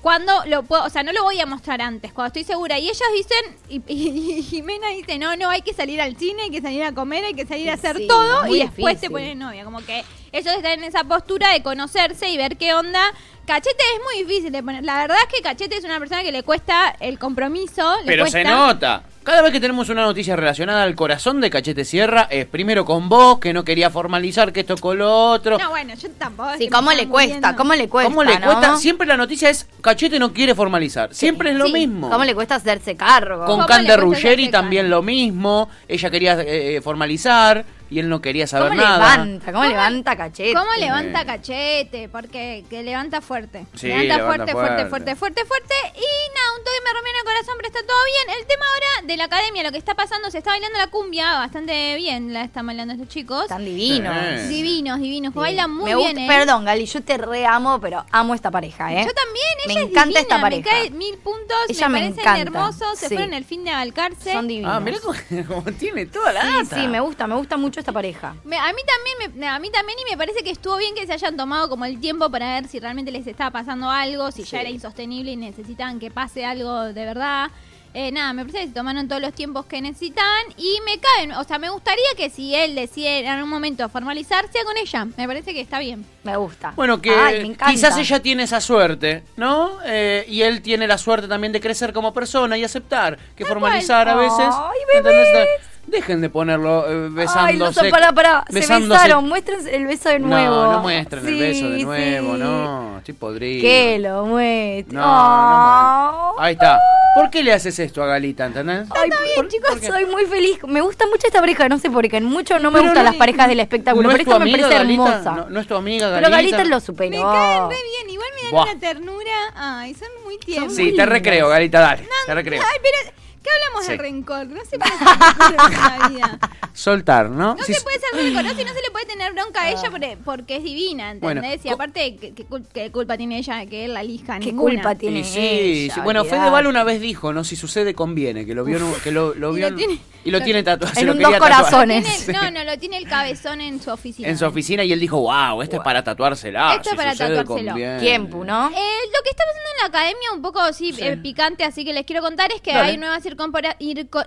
[0.03, 2.79] cuando lo puedo, o sea, no lo voy a mostrar antes, cuando estoy segura.
[2.79, 6.43] Y ellos dicen, y, y- y Jimena dice, no, no, hay que salir al cine,
[6.43, 9.09] hay que salir a comer, hay que salir a hacer Sí, todo y después te
[9.09, 9.65] ponen novia.
[9.65, 10.05] Como que
[10.39, 13.01] ellos están en esa postura de conocerse y ver qué onda.
[13.47, 14.85] Cachete es muy difícil de poner.
[14.85, 17.95] La verdad es que Cachete es una persona que le cuesta el compromiso.
[18.01, 19.03] le Pero se nota.
[19.23, 23.09] Cada vez que tenemos una noticia relacionada al corazón de Cachete Sierra, es primero con
[23.09, 25.59] vos, que no quería formalizar, que esto con lo otro.
[25.59, 26.51] No, bueno, yo tampoco.
[26.59, 27.35] sí, ¿cómo le cuesta?
[27.37, 27.57] muriendo.
[27.57, 28.11] ¿Cómo le cuesta?
[28.11, 28.47] ¿Cómo le no?
[28.47, 28.77] cuesta?
[28.77, 31.15] Siempre la noticia es Cachete no quiere formalizar.
[31.15, 31.73] Siempre es lo Sí.
[31.73, 32.09] mismo.
[32.11, 33.39] ¿Cómo le cuesta hacerse cargo?
[33.47, 34.97] Con ¿Cómo Cande Ruggeri también cargo?
[34.97, 35.69] lo mismo.
[35.89, 37.65] Ella quería eh, formalizar
[37.95, 38.99] y él no quería saber ¿Cómo nada.
[38.99, 39.53] levanta?
[39.53, 40.53] ¿Cómo, levanta cachete?
[40.55, 42.09] ¿Cómo levanta cachete?
[42.09, 43.67] Porque que levanta fuerte.
[43.75, 45.15] Sí, levanta, levanta fuerte, fuerte, fuerte.
[45.17, 45.75] fuerte, fuerte, fuerte.
[45.97, 47.97] Y nada, un toque me rompió en el corazón, pero está todo
[48.27, 48.39] bien.
[48.41, 51.35] El tema ahora de la academia, lo que está pasando, se está bailando la cumbia
[51.35, 52.33] bastante bien.
[52.33, 53.47] La están bailando estos chicos.
[53.47, 54.11] Tan divino.
[54.49, 54.49] Sí.
[54.49, 55.35] Divinos, divinos.
[55.35, 56.35] Bailan muy Me gusta- bien, ¿eh?
[56.37, 59.05] Perdón, Gali, yo te reamo, pero amo esta pareja, ¿eh?
[59.07, 60.71] Yo también, ella Me es encanta divina, esta Me pareja.
[60.71, 62.99] cae mil puntos, Ella me me parecen encanta, hermosos.
[62.99, 63.15] Se sí.
[63.15, 64.33] fueron el fin de Balcarce.
[64.33, 64.73] Son divinos.
[64.75, 65.15] Ah, mirá cómo,
[65.49, 66.77] cómo tiene toda la Sí, data.
[66.81, 68.35] sí, me gusta, me gusta mucho esta pareja.
[68.45, 71.07] Me- a mí también me, a mí también y me parece que estuvo bien que
[71.07, 74.43] se hayan tomado como el tiempo para ver si realmente les estaba pasando algo, si
[74.45, 77.51] ya era insostenible y necesitaban que pase algo de verdad.
[77.97, 81.31] Eh, nada, me parece que se tomaron todos los tiempos que necesitaban y me caen,
[81.33, 85.29] o sea, me gustaría que si él decide en algún momento formalizarse con ella, me
[85.29, 86.05] parece que está bien.
[86.25, 86.73] Me gusta.
[86.75, 87.71] Bueno, que Ay, me encanta.
[87.73, 89.79] quizás ella tiene esa suerte, ¿no?
[89.85, 94.09] Eh, y él tiene la suerte también de crecer como persona y aceptar que formalizar
[94.09, 94.41] a veces.
[94.51, 95.49] Ay, ¿entendés?
[95.87, 97.81] Dejen de ponerlo eh, besándose.
[97.81, 98.45] Ay, no, pará, pará.
[98.51, 99.29] Se besaron.
[99.29, 100.55] Muéstrense el beso de nuevo.
[100.57, 102.41] No, no muestren el beso de nuevo, sí.
[102.41, 102.99] no.
[102.99, 103.63] Estoy podrido.
[103.63, 104.95] Que lo muestren.
[105.01, 106.45] No, no muestren.
[106.47, 106.81] Ahí está.
[107.15, 108.89] ¿Por qué le haces esto a Galita, entendés?
[108.91, 109.87] Ay, por- ¿por qué?
[109.87, 110.59] soy muy feliz.
[110.67, 112.17] Me gusta mucho esta pareja, no sé por qué.
[112.17, 114.39] En mucho no me Pero gustan no- las parejas del espectáculo, ¿No pero es esta
[114.45, 115.03] me parece Galita?
[115.13, 115.31] hermosa.
[115.37, 116.57] No, no es tu amiga, pero Galita.
[116.57, 117.23] Galita lo Me superó.
[117.23, 118.63] caen re bien, igual me dan Buah.
[118.65, 119.33] una ternura.
[119.55, 120.75] Ay, son muy tiernos.
[120.75, 122.09] Sí, te recreo, Galita, dale.
[122.27, 122.61] Te recreo.
[122.61, 124.47] Ay, pero ¿qué hablamos de rencor?
[124.47, 126.39] No se puede ser rencor en la vida.
[126.73, 127.55] Soltar, ¿no?
[127.55, 130.19] No se puede ser rencoroso y no se le puede tener bronca a ella porque,
[130.25, 131.43] porque es divina, ¿entendés?
[131.45, 134.41] Bueno, y aparte, ¿qué, qué cul- qué culpa tiene ella de que él la elija?
[134.41, 134.75] ¿Qué Ninguna.
[134.75, 135.95] culpa tiene Y sí, ella?
[135.95, 136.01] sí.
[136.01, 136.25] bueno.
[136.25, 137.45] Fedeval una vez dijo, ¿no?
[137.45, 140.41] Si sucede, conviene, que lo vio, que lo, lo Y lo en- tiene- y lo
[140.43, 140.99] tiene tatuado.
[140.99, 142.25] en lo un dos corazones.
[142.25, 144.27] Tiene- no, no, lo tiene el cabezón en su oficina.
[144.29, 146.75] En su oficina y él dijo, wow, esto es para tatuársela.
[146.77, 147.71] Esto es si para sucede, tatuárselo.
[147.73, 148.01] conviene".
[148.01, 148.69] Tiempo, ¿no?
[148.69, 151.03] Eh, lo que está pasando en la academia, un poco sí, Sí.
[151.03, 152.91] eh, picante, así que les quiero contar, es que Dale.
[152.93, 154.27] hay nuevas incorpora- irco-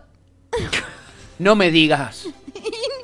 [1.40, 2.28] No me digas.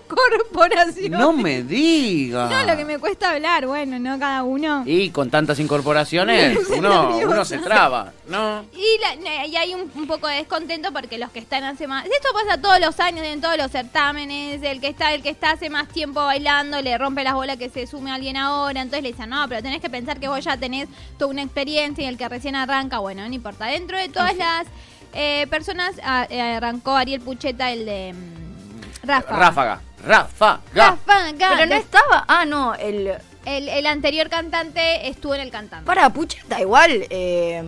[0.06, 1.20] incorporaciones.
[1.20, 2.50] No me digas.
[2.50, 4.84] No, lo que me cuesta hablar, bueno, no cada uno.
[4.86, 8.66] Y con tantas incorporaciones, uno, uno se traba, ¿no?
[8.74, 12.06] Y, la- y hay un, un poco de descontento porque los que están hace más...
[12.06, 14.62] Esto pasa todos los años en todos los certámenes.
[14.64, 17.70] El que está el que está hace más tiempo bailando le rompe las bolas que
[17.70, 18.82] se sume alguien ahora.
[18.82, 20.88] Entonces le dicen, no, pero tenés que pensar que vos ya tenés
[21.18, 23.66] toda una experiencia y el que recién arranca, bueno, no importa.
[23.66, 24.66] Dentro de todas las
[25.14, 28.14] eh, personas ah, eh, arrancó Ariel Pucheta, el de...
[28.14, 29.36] mm, Rafa.
[29.36, 30.62] Ráfaga, ráfaga.
[30.74, 31.50] Ráfaga.
[31.56, 32.26] Pero no estaba.
[32.28, 33.14] Ah, no, el.
[33.46, 35.86] el, el anterior cantante estuvo en el cantante.
[35.86, 37.06] Para Pucheta, igual.
[37.10, 37.64] eh,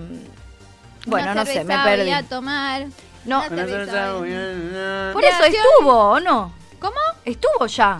[1.06, 2.12] Bueno, no sé, me perdí.
[2.12, 2.86] a tomar.
[3.26, 6.54] No, Una cerveza voy a- por eso estuvo, ¿o no?
[6.80, 6.96] ¿Cómo?
[7.26, 8.00] Estuvo ya.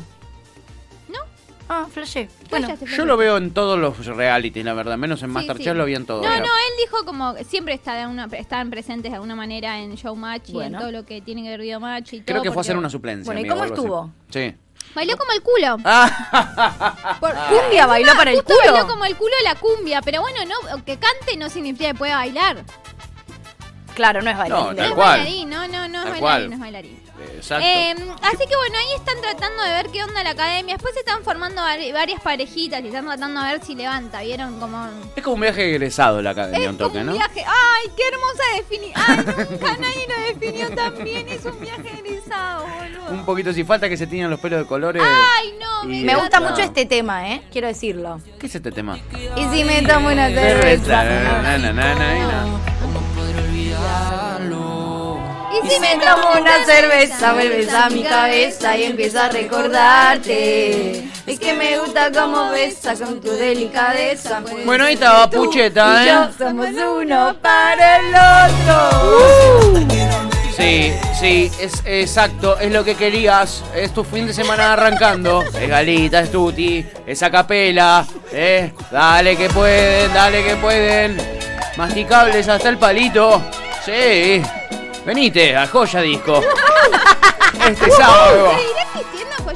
[1.68, 2.30] Ah, flashé.
[2.52, 4.98] Bueno, Yo lo veo en todos los realities, la verdad.
[4.98, 5.78] Menos en Masterchef sí.
[5.78, 6.22] lo vi en todo.
[6.22, 9.96] No, no, él dijo como siempre está de una, están presentes de alguna manera en
[9.96, 10.78] Showmatch y Bueno.
[10.78, 12.44] en todo lo que tiene que ver Videomatch y Creo todo.
[12.44, 13.26] que fue a hacer una suplencia.
[13.26, 14.52] Bueno, ¿y amigo, cómo o algo así.
[14.52, 14.56] Sí.
[14.94, 15.78] Bailó como el culo.
[15.86, 18.72] Ah, Por- ¿Cumbia bailó para el Justo culo?
[18.74, 22.16] bailó como el culo la cumbia, pero bueno, no, que cante no significa que pueda
[22.18, 22.64] bailar.
[23.96, 24.66] claro, no es bailarín.
[24.70, 25.08] No tal es cual.
[25.20, 26.48] bailarín, no, no, no es bailarín, cual.
[26.50, 27.05] no es bailarín.
[27.36, 27.66] Exacto.
[27.66, 30.76] Eh, así que bueno, ahí están tratando de ver qué onda la academia.
[30.76, 34.22] Después se están formando vari- varias parejitas y están tratando de ver si levanta.
[34.22, 34.60] ¿Vieron?
[34.60, 34.88] Como.
[35.16, 37.14] es como un viaje egresado la academia, Es un toque, como un ¿no?
[37.14, 37.44] viaje.
[37.46, 39.06] ¡Ay, qué hermosa definición!
[39.08, 41.30] ¡Ay, nunca nadie lo definió tan bien!
[41.30, 43.12] Es un viaje egresado, boludo.
[43.12, 45.04] Un poquito, si falta que se tiñan los pelos de colores.
[45.06, 45.84] ¡Ay, no!
[45.90, 47.42] Y- Me, Me gusta mucho este tema, ¿eh?
[47.52, 48.20] Quiero decirlo.
[48.40, 48.98] ¿Qué es este tema?
[49.36, 51.04] Y si me tomo una Cerveza, cerveza.
[51.04, 52.60] na, na, na, na, na.
[55.64, 61.08] Y Si me tomo una cerveza, vuelves a mi cabeza y empiezo a recordarte.
[61.26, 64.42] Es que me gusta cómo besa con tu delicadeza.
[64.66, 66.30] Bueno, ahí estaba Pucheta, y yo ¿eh?
[66.38, 69.86] somos uno para el otro.
[70.56, 73.64] Sí, sí, es exacto, es lo que querías.
[73.76, 75.44] Es tu fin de semana arrancando.
[75.44, 78.06] Es Galita, es Tuti, es Acapela.
[78.32, 81.18] Eh, dale que pueden, dale que pueden.
[81.76, 83.42] Masticables hasta el palito.
[83.86, 84.42] Sí.
[85.06, 86.42] Venite a Joya Disco.
[87.70, 88.52] Este sábado.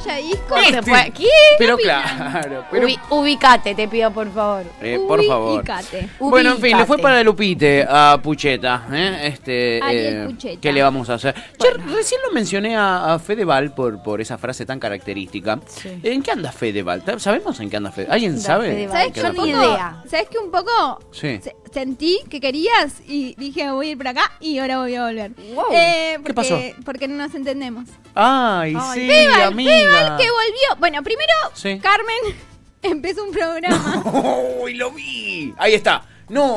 [0.00, 0.56] vistiendo joya disco?
[0.56, 1.28] No se puede- ¿Qué?
[1.58, 4.64] Pero claro, pero Ubi- ubicate, te pido por favor.
[4.80, 5.58] eh, por favor.
[5.58, 6.08] Ubicate.
[6.18, 8.86] Bueno, en fin, le fue para el Upite a Pucheta.
[8.92, 9.20] ¿eh?
[9.24, 10.60] Este, Ariel eh, Pucheta.
[10.60, 11.34] ¿Qué le vamos a hacer?
[11.58, 15.58] Che, recién lo mencioné a, a Fedeval por, por esa frase tan característica.
[15.66, 16.00] Sí.
[16.02, 17.02] ¿En qué anda Fedeval?
[17.18, 18.14] ¿Sabemos en qué anda Fedeval?
[18.14, 18.68] ¿Alguien Anda sabe?
[18.70, 18.92] Fedeval.
[18.92, 19.46] ¿Sabes ¿Qué que Ni poco?
[19.48, 20.02] idea.
[20.08, 21.40] ¿Sabes que un poco Sí.
[21.42, 25.04] se- sentí que querías y dije voy a ir por acá y ahora voy a
[25.04, 25.32] volver?
[25.54, 25.64] Wow.
[25.72, 26.58] Eh, ¿Qué pasó?
[26.84, 27.84] Porque no nos entendemos.
[28.14, 29.70] Ay, Ay, sí, Fedeval, amiga.
[29.70, 30.76] Fedeval que volvió.
[30.78, 31.78] Bueno, primero Sí.
[31.80, 32.16] Carmen
[32.82, 34.02] empezó un programa.
[34.62, 35.54] ¡Uy, lo vi!
[35.58, 36.02] Ahí está.
[36.28, 36.56] No,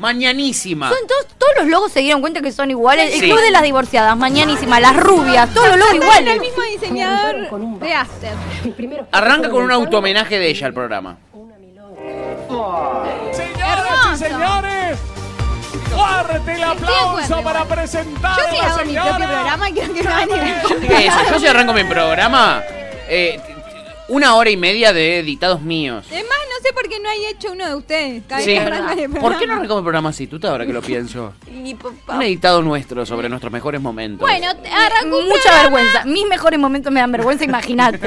[0.00, 0.88] mañanísima.
[0.88, 3.12] Son todos, todos los logos se dieron cuenta que son iguales.
[3.14, 6.34] El club de las divorciadas, mañanísima, las rubias, todos los logos iguales.
[6.36, 8.32] el mismo diseñador de Aster.
[9.12, 11.18] Arranca con un automenaje de ella el programa.
[13.32, 14.69] Señoras y señores,
[15.90, 19.94] fuerte el aplauso para presentar Yo a sí la hago mi propio programa y quiero
[19.94, 21.30] que me van a ¿Qué es eso?
[21.32, 22.62] Yo si arranco mi programa,
[23.08, 23.40] eh,
[24.10, 26.04] una hora y media de editados míos.
[26.10, 28.22] Además, no sé por qué no hay hecho uno de ustedes.
[28.28, 28.52] Cada vez Sí.
[28.52, 29.54] que arrancan el ¿Por qué no programa.
[29.54, 30.26] arrancamos el programa así?
[30.26, 31.32] Tú ahora que lo pienso.
[31.48, 34.20] Un editado nuestro sobre nuestros mejores momentos.
[34.28, 36.04] Bueno, arrancó un Mucha programa vergüenza.
[36.04, 37.98] Mis mejores momentos me dan vergüenza, imagínate.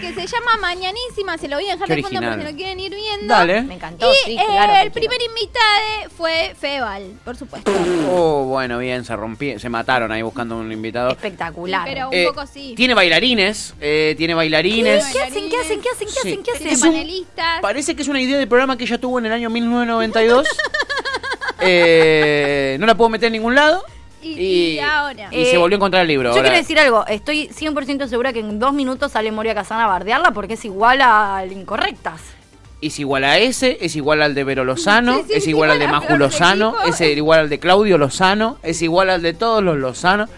[0.00, 1.36] que se llama Mañanísima.
[1.38, 2.46] Se lo voy a dejar Qué de fondo por original.
[2.46, 3.26] si lo quieren ir viendo.
[3.34, 3.62] Dale.
[3.62, 4.72] Me encantó, Y sí, eh, claro.
[4.72, 4.92] el quiero.
[4.92, 7.70] primer invitado fue Feval, por supuesto.
[8.10, 11.10] Oh, bueno, bien, se rompí, se mataron ahí buscando un invitado.
[11.10, 11.84] Espectacular.
[11.86, 12.74] Pero un Eh, poco sí.
[12.76, 14.99] Tiene bailarines, eh, tiene bailarines.
[15.12, 15.48] ¿Qué hacen?
[15.50, 15.80] ¿Qué hacen?
[15.80, 16.08] ¿Qué hacen?
[16.08, 16.18] ¿Qué Sí.
[16.28, 16.42] hacen?
[16.42, 16.80] ¿Qué hacen?
[16.92, 17.60] panelistas.
[17.60, 20.46] Parece que es una idea de programa que ella tuvo en el año 1992.
[21.62, 23.84] Eh, no la puedo meter en ningún lado.
[24.22, 25.28] Y, y ahora.
[25.30, 26.28] y se volvió a encontrar el libro.
[26.30, 26.42] Yo ahora.
[26.42, 30.30] quiero decir algo, estoy 100% segura que en dos minutos sale Moria Casana a bardearla
[30.32, 32.20] porque es igual a Incorrectas.
[32.82, 35.70] Es igual a ese, es igual al de Vero Lozano, Sí, sí, es sí, igual
[35.70, 39.62] al de Maju Lozano, es igual al de Claudio Lozano, es igual al de todos
[39.62, 40.28] los Lozano,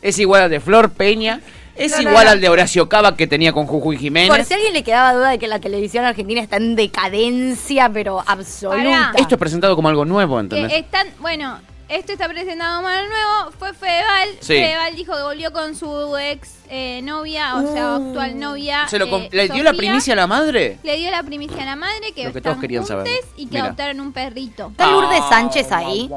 [0.00, 1.40] es igual al de Flor Peña,
[1.84, 2.30] es No, igual no.
[2.32, 4.28] al de Horacio Cava que tenía con Jujuy Jiménez.
[4.28, 7.90] Por si a alguien le quedaba duda de que la televisión argentina está en decadencia,
[7.92, 8.76] pero absoluta.
[8.78, 9.12] Pará.
[9.16, 13.52] Esto es presentado como algo nuevo, están, bueno, esto está presentado como algo nuevo.
[13.58, 14.28] Fue Feval.
[14.40, 14.54] Sí.
[14.54, 18.86] Feval dijo que volvió con su ex eh, novia, o sea, actual novia.
[18.88, 20.78] ¿Se lo com- eh, ¿Le dio la primicia a la madre?
[20.84, 23.08] Le dio la primicia a la madre que Lo que están todos querían saber.
[23.36, 23.64] y que Mira.
[23.64, 24.68] adoptaron un perrito.
[24.70, 26.08] ¿Está Lourdes Sánchez ahí?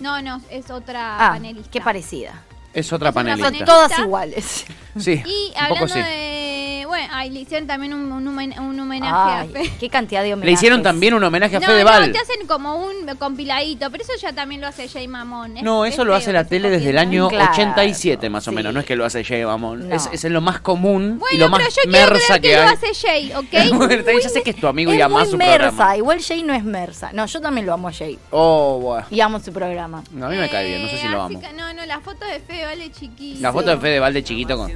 [0.00, 1.70] No, no, es otra Ah, panelista.
[1.72, 2.44] qué parecida.
[2.72, 3.50] Es otra panelista.
[3.50, 4.66] Son todas iguales.
[4.98, 5.98] Sí, Y un poco sí.
[5.98, 6.77] de.
[6.88, 9.72] Bueno, ahí le hicieron también un, un homen- un homenaje Ay, a Fe.
[9.78, 10.46] qué cantidad de homenajes.
[10.46, 12.06] Le hicieron también un homenaje a No, Fedeval.
[12.06, 15.58] no, te hacen como un compiladito, pero eso ya también lo hace Jay Mamón.
[15.58, 17.28] Es- No, es eso lo feo hace la que se tele desde el copien año
[17.28, 18.56] Claro, 87 más o sí.
[18.56, 19.94] menos, no es que lo hace Jay Mamón, No.
[19.94, 22.48] es, es lo más común Bueno, y lo más pero yo quiero mersa creer que,
[22.48, 22.68] que, lo hay.
[22.74, 23.76] hace Jay, ¿ok?
[23.76, 25.58] Bueno, está bien, ya sé que es tu amigo y Es amás muy su mersa,
[25.68, 25.96] programa.
[25.96, 27.10] igual Jay no es mersa.
[27.12, 28.18] No, yo también lo amo a Jay.
[28.30, 29.06] Oh, bueno.
[29.10, 30.02] Y amo su programa.
[30.12, 31.40] No, a mí me cae bien, no sé si lo Eh, así amo.
[31.40, 33.40] que- no, no, la foto de Fede vale chiquito.
[33.40, 34.72] La foto de Fedeval de chiquito con,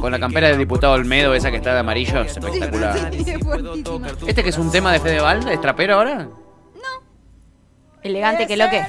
[0.00, 3.10] con la campera del diputado Olmedo, esa que está de amarillo, es espectacular.
[3.12, 4.08] Sí, es fuertísima.
[4.26, 5.48] ¿Este que es un tema de Fedeval?
[5.48, 6.28] ¿Es trapero ahora?
[8.02, 8.84] Elegante que lo que.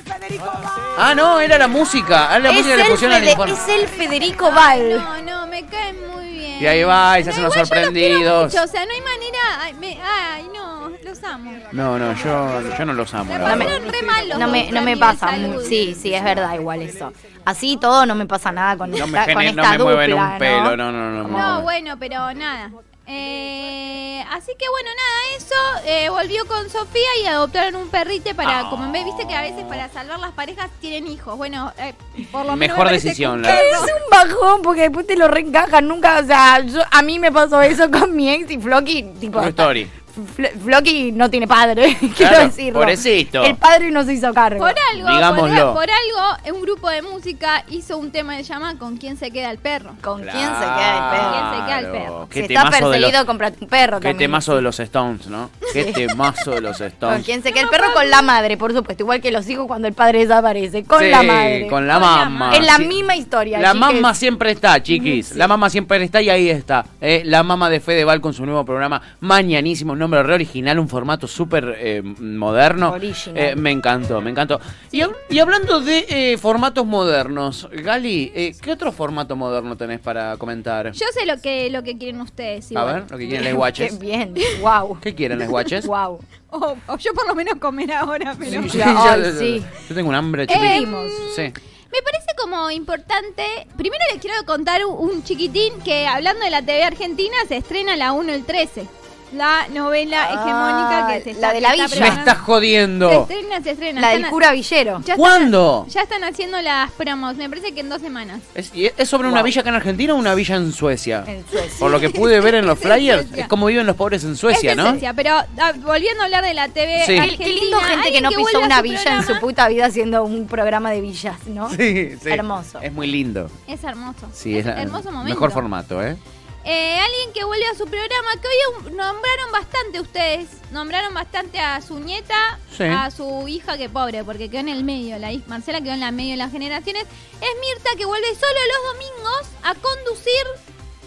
[0.97, 2.34] Ah, no, era la música.
[2.34, 3.53] Ah, la Es música que le el, pusieron al informe.
[3.53, 4.97] es el Federico Val.
[4.97, 6.23] No, no, me cae muy.
[6.60, 8.52] Y ahí va, y se hacen los sorprendidos.
[8.54, 9.39] mucho, o sea, no hay manera.
[9.62, 11.52] Ay, me- ay, no, los amo.
[11.72, 13.32] No, no, yo, yo no los amo.
[13.34, 13.66] la La verdad.
[13.66, 15.32] pasaron re mal los No me, no me pasa.
[15.68, 17.12] Sí, sí, es verdad, igual eso.
[17.46, 19.84] Así todo no me pasa nada con No me, esta, con gene- no esta me
[19.84, 21.28] mueven dupla, un pelo, no, no, no.
[21.28, 22.72] No, bueno, pero nada.
[23.06, 25.86] Eh, así que bueno, nada, eso.
[25.86, 28.70] eh, volvió con Sofía y adoptaron un perrite para, Ah.
[28.70, 31.38] como ves, viste que a veces para salvar las parejas tienen hijos.
[31.38, 31.94] Bueno, eh,
[32.32, 32.76] por lo menos.
[32.78, 36.20] Mejor me decisión, que la un Es un bajón porque después te lo reencajan nunca.
[36.20, 39.39] O sea, yo, a mí me pasó eso con mi ex y Floki, tipo.
[39.39, 39.92] True story.
[40.15, 42.80] Fl- Floki no tiene padre, quiero decirlo.
[42.80, 43.43] pobrecito.
[43.43, 44.60] El padre no se hizo cargo.
[44.60, 45.73] Por algo, Digámoslo.
[45.73, 49.17] por, por algo, un grupo de música hizo un tema que se llama ¿Con quién
[49.17, 49.91] se queda el perro?
[50.02, 51.32] ¿Con quién se queda el perro?
[51.32, 52.28] ¿Quién se queda el perro?
[52.30, 54.30] Qué si está perseguido, comprate un perro Qué también.
[54.30, 55.49] temazo de los Stones, ¿no?
[55.73, 57.26] Qué temazo de los ¿Con Stones.
[57.26, 57.93] quién se queda el perro?
[57.93, 59.04] Con la madre, por supuesto.
[59.04, 60.84] Igual que los hijos cuando el padre desaparece.
[60.84, 61.67] Con Sí, la madre.
[61.67, 62.30] Con la Con mamá.
[62.30, 62.60] madre.
[62.60, 62.86] Es la Sí.
[62.86, 63.60] misma historia.
[63.60, 65.36] La mamá siempre está, chiquis.
[65.36, 66.86] La mamá siempre está y ahí está.
[67.02, 69.02] Eh, la mamá de Fedeval con su nuevo programa.
[69.19, 72.92] Mañanísimo, nombre re original, un formato súper eh, moderno.
[72.92, 73.38] Original.
[73.44, 74.60] Eh, me encantó, me encantó.
[74.92, 80.00] Y, hab- y hablando de eh, formatos modernos, Gali, eh, ¿qué otro formato moderno tenés
[80.00, 80.92] para comentar?
[80.92, 82.76] Yo sé lo que, lo que quieren ustedes.
[82.76, 84.00] A ver, lo que quieren les Qué guaches.
[84.00, 84.34] bien.
[84.62, 85.00] Wow.
[85.02, 85.86] ¿Qué quieren les guaches?
[85.88, 86.20] Wow.
[86.56, 88.62] O, o yo por lo menos comer ahora, pero...
[88.70, 89.63] Sí, Ay, yo, sí.
[89.89, 90.48] yo tengo un hambre, Eh.
[90.48, 91.12] Pedimos.
[91.36, 91.42] Sí.
[91.42, 93.44] Me parece como importante,
[93.76, 97.96] primero les quiero contar un, un chiquitín que hablando de la TV argentina se estrena
[97.96, 98.86] la 1 el 13.
[99.34, 102.12] La novela Ah, hegemónica que se está, la de la que está villa.
[102.13, 103.12] Me estás Se jodiendo.
[103.12, 104.02] estrena, se estrena.
[104.02, 104.93] La del cura Villero.
[104.98, 105.86] ya están- ¿Cuándo?
[105.89, 108.41] ya están haciendo las promos, me parece que en dos semanas.
[108.54, 108.72] ¿Es,
[109.10, 111.24] sobre una villa acá en Argentina o una villa en Suecia?
[111.28, 111.80] En Suecia.
[111.80, 114.36] Por lo que pude ver en los en flyers, es como viven los pobres en
[114.36, 114.89] Suecia, es ¿no?
[114.91, 117.17] Suecia, pero ah, volviendo a hablar de la TV Sí.
[117.17, 117.46] Argentina.
[117.46, 120.24] qué lindo gente que no pisó vuelve a una villa en su puta vida haciendo
[120.24, 121.69] un programa de villas, ¿no?
[121.72, 122.30] Sí, sí.
[122.30, 122.80] Hermoso.
[122.82, 123.50] Es muy lindo.
[123.67, 124.28] Es hermoso.
[124.34, 125.34] Sí, es, hermoso momento.
[125.34, 126.17] mejor formato, ¿eh?
[126.65, 130.47] Eh, alguien que vuelve a su programa, que hoy nombraron bastante ustedes.
[130.71, 132.84] Nombraron bastante a su nieta, Sí.
[132.84, 135.17] a su hija, que pobre, porque quedó en el medio.
[135.19, 137.04] La hija Marcela quedó en la medio de las generaciones.
[137.04, 140.45] Es Mirta que vuelve solo los domingos a conducir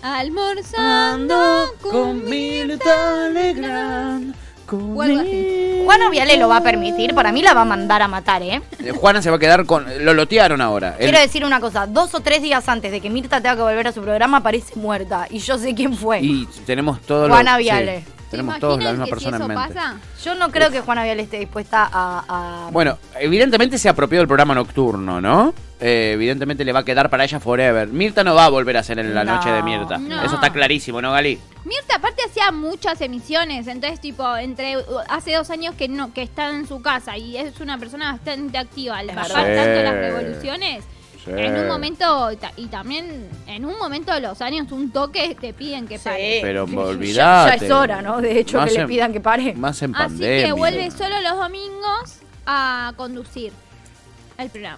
[0.02, 4.34] Almorzando con Mirta Legrand.
[4.74, 5.82] O algo así.
[5.84, 8.60] Juana Viale lo va a permitir, para mí la va a mandar a matar, ¿eh?
[8.82, 9.86] Eh, Juana se va a quedar con.
[10.04, 10.96] Lo lotearon ahora.
[10.98, 13.62] El- Quiero decir una cosa, dos o tres días antes de que Mirta tenga que
[13.62, 16.20] volver a su programa aparece muerta y yo sé quién fue.
[16.22, 17.58] Y tenemos todos Juana los.
[17.60, 18.00] Viale.
[18.00, 19.74] sí, ¿Se tenemos todos la misma que persona si en eso mente.
[19.74, 19.96] pasa?
[20.24, 22.24] Yo no creo que Juana Viale esté dispuesta a...
[22.66, 25.54] a- Bueno, evidentemente se apropió del programa nocturno, ¿no?
[25.78, 27.88] Eh, evidentemente le va a quedar para ella forever.
[27.88, 29.98] Mirta no va a volver a ser en la No, noche de Mirta.
[29.98, 30.22] no.
[30.24, 31.38] Eso está clarísimo, ¿no, Gali?
[31.66, 34.76] Mirta aparte hacía muchas emisiones, entonces tipo entre
[35.08, 38.56] hace dos años que no que está en su casa y es una persona bastante
[38.56, 39.64] activa al bajar verdad.
[39.64, 39.98] tanto las Sí.
[40.00, 40.84] revoluciones.
[41.24, 41.30] Sí.
[41.34, 45.36] En un momento y ta- y también en un momento de los años un toque
[45.38, 46.38] te piden que pare.
[46.40, 47.66] Pero Ya- Ya, olvidate.
[47.66, 48.20] es hora, ¿no?
[48.22, 49.52] De hecho, Más que le pidan que pare.
[49.54, 50.46] Más en Así pandemia.
[50.46, 53.52] que vuelve solo los domingos a conducir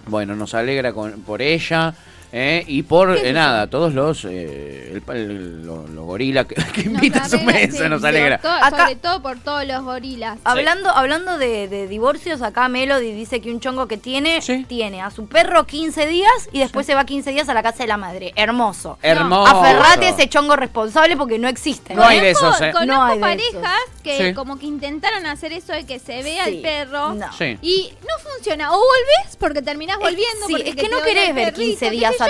[0.07, 1.93] Bueno, nos alegra con- por ella.
[2.31, 2.63] ¿Eh?
[2.67, 6.83] Y por, ¿Qué eh, nada, todos los, eh, el- el- los, los gorilas que, que
[6.85, 8.37] Nos invita a su mesa, nos alegra.
[8.39, 10.37] todo- Acá- sobre todo por todos los gorilas.
[10.43, 14.65] Hablando, hablando de, de divorcios, acá Melody dice que un chongo que tiene, Sí.
[14.67, 17.79] tiene a su perro 15 días y después se va 15 días a la casa
[17.83, 18.33] de la madre.
[18.35, 18.97] Hermoso.
[19.01, 19.47] Hermoso.
[19.47, 21.93] Aferrate a ese chongo responsable porque no existe.
[21.95, 22.71] No hay de esos, ¿eh?
[22.71, 24.33] Conozco No hay parejas que Sí.
[24.33, 27.13] como que intentaron hacer eso de que se vea Sí, el perro.
[27.13, 27.31] no.
[27.33, 27.57] Sí.
[27.61, 28.71] Y no funciona.
[28.71, 30.47] O volvés porque terminás Eh, volviendo.
[30.47, 32.27] sí, porque es que no querés ver perrito, 15 qué días a...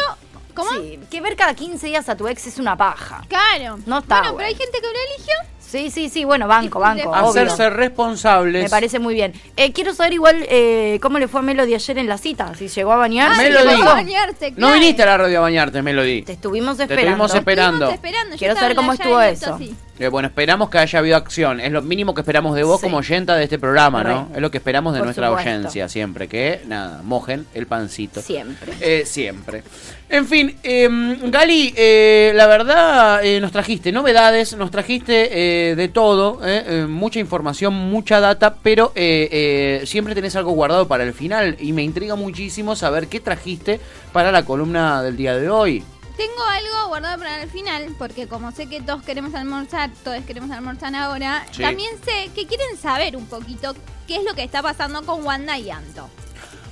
[0.53, 0.71] ¿Cómo?
[0.71, 3.23] Sí, que ver cada 15 días a tu ex es una paja.
[3.29, 3.79] Claro.
[3.85, 4.47] No está Bueno, pero bueno.
[4.47, 5.33] hay gente que lo eligió.
[5.69, 7.11] Sí, sí, sí, bueno, banco, banco.
[7.11, 7.29] de- obvio.
[7.29, 8.63] Hacerse responsables.
[8.63, 9.33] Me parece muy bien.
[9.55, 12.53] Eh, quiero saber igual eh, cómo le fue a Melody ayer en la cita.
[12.55, 13.31] Si llegó a bañar.
[13.31, 13.65] Ah, si Melody.
[13.67, 16.23] le llegó a bañarse, No viniste a la radio a bañarte, Melody.
[16.23, 17.09] Te estuvimos Te esperando.
[17.25, 17.85] estuvimos esperando.
[17.89, 18.31] Estuvimos esperando.
[18.35, 19.53] Yo Quiero saber cómo estuvo eso.
[19.55, 19.75] así.
[19.99, 21.59] Eh, bueno, esperamos que haya habido acción.
[21.59, 22.85] Es lo mínimo que esperamos de vos Sí.
[22.85, 24.27] como oyenta de este programa, ¿no?
[24.29, 24.35] Re.
[24.37, 25.49] Es lo que esperamos de Por nuestra supuesto.
[25.51, 26.29] audiencia siempre.
[26.29, 28.21] Que, nada, mojen el pancito.
[28.21, 28.73] Siempre.
[28.79, 29.61] Eh, siempre.
[30.07, 35.27] En fin, em, Gali, eh, la verdad, eh, nos trajiste novedades, nos trajiste
[35.71, 40.87] eh, de todo, eh, eh, mucha información, mucha data, pero eh, siempre tenés algo guardado
[40.87, 43.79] para el final y me intriga muchísimo saber qué trajiste
[44.13, 45.83] para la columna del día de hoy.
[46.17, 50.51] Tengo algo guardado para el final, porque como sé que todos queremos almorzar, todos queremos
[50.51, 51.61] almorzar ahora, Sí.
[51.61, 53.73] también sé que quieren saber un poquito
[54.05, 56.09] qué es lo que está pasando con Wanda y Anto.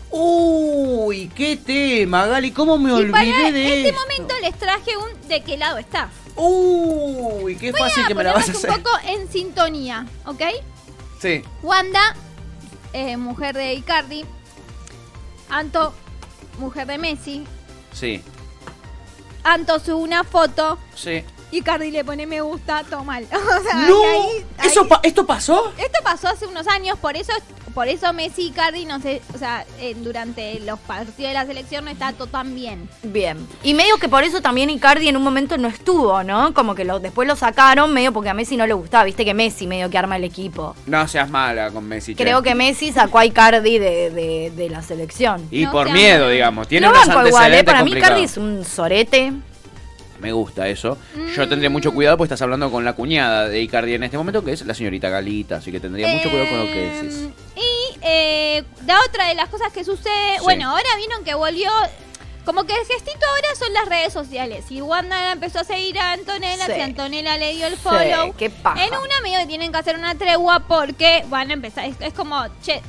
[0.09, 4.01] Uy, qué tema, Gali, ¿cómo me y olvidé para de este esto?
[4.01, 6.09] momento les traje un de qué lado estás.
[6.37, 8.69] Uy, qué Voy fácil a que me la vas a hacer.
[8.69, 10.41] un poco en sintonía, ¿ok?
[11.19, 11.41] Sí.
[11.63, 12.15] Wanda,
[12.93, 14.23] eh, mujer de Icardi.
[15.49, 15.93] Anto,
[16.59, 17.43] mujer de Messi.
[17.93, 18.21] Sí,
[19.43, 20.77] Anto sube una foto.
[20.95, 21.23] sí.
[21.51, 23.25] Icardi le pone me gusta, todo mal.
[23.31, 24.01] O sea, ¡No!
[24.01, 25.71] y ahí- ¿Eso pa- ¿Esto pasó?
[25.77, 27.31] Esto pasó hace unos años, por eso,
[27.73, 31.45] por eso Messi y Icardi no sé, o sea, eh, durante los partidos de la
[31.45, 32.89] selección no está todo tan bien.
[33.03, 33.37] Bien.
[33.63, 36.53] Y medio que por eso también Icardi en un momento no estuvo, ¿no?
[36.53, 39.03] Como que lo, después lo sacaron medio porque a Messi no le gustaba.
[39.05, 40.75] Viste que Messi medio que arma el equipo.
[40.85, 42.13] No seas mala con Messi.
[42.15, 42.23] che.
[42.23, 45.47] Creo que Messi sacó a Icardi de, de- de la selección.
[45.51, 46.67] Y No por miedo, digamos.
[46.67, 47.63] Tiene Lo unos banco igual, ¿eh?
[47.63, 47.91] Para mí.
[47.93, 49.31] Icardi es un sorete.
[50.19, 50.97] Me gusta eso.
[51.35, 54.43] Yo tendría mucho cuidado porque estás hablando con la cuñada de Icardi en este momento,
[54.43, 57.29] que es la señorita Galita, así que tendría mucho cuidado con lo que decís.
[57.55, 60.43] Y eh, la otra de las cosas que sucede, Sí.
[60.43, 61.69] bueno, ahora vieron que volvió,
[62.47, 64.63] como que el gestito ahora son las redes sociales.
[64.69, 66.71] Y Wanda empezó a seguir a Antonella, Sí.
[66.75, 68.33] si Antonella le dio el follow.
[68.37, 68.85] qué paja.
[68.85, 72.13] En una medio que tienen que hacer una tregua porque van a empezar, es, es
[72.13, 72.81] como, che,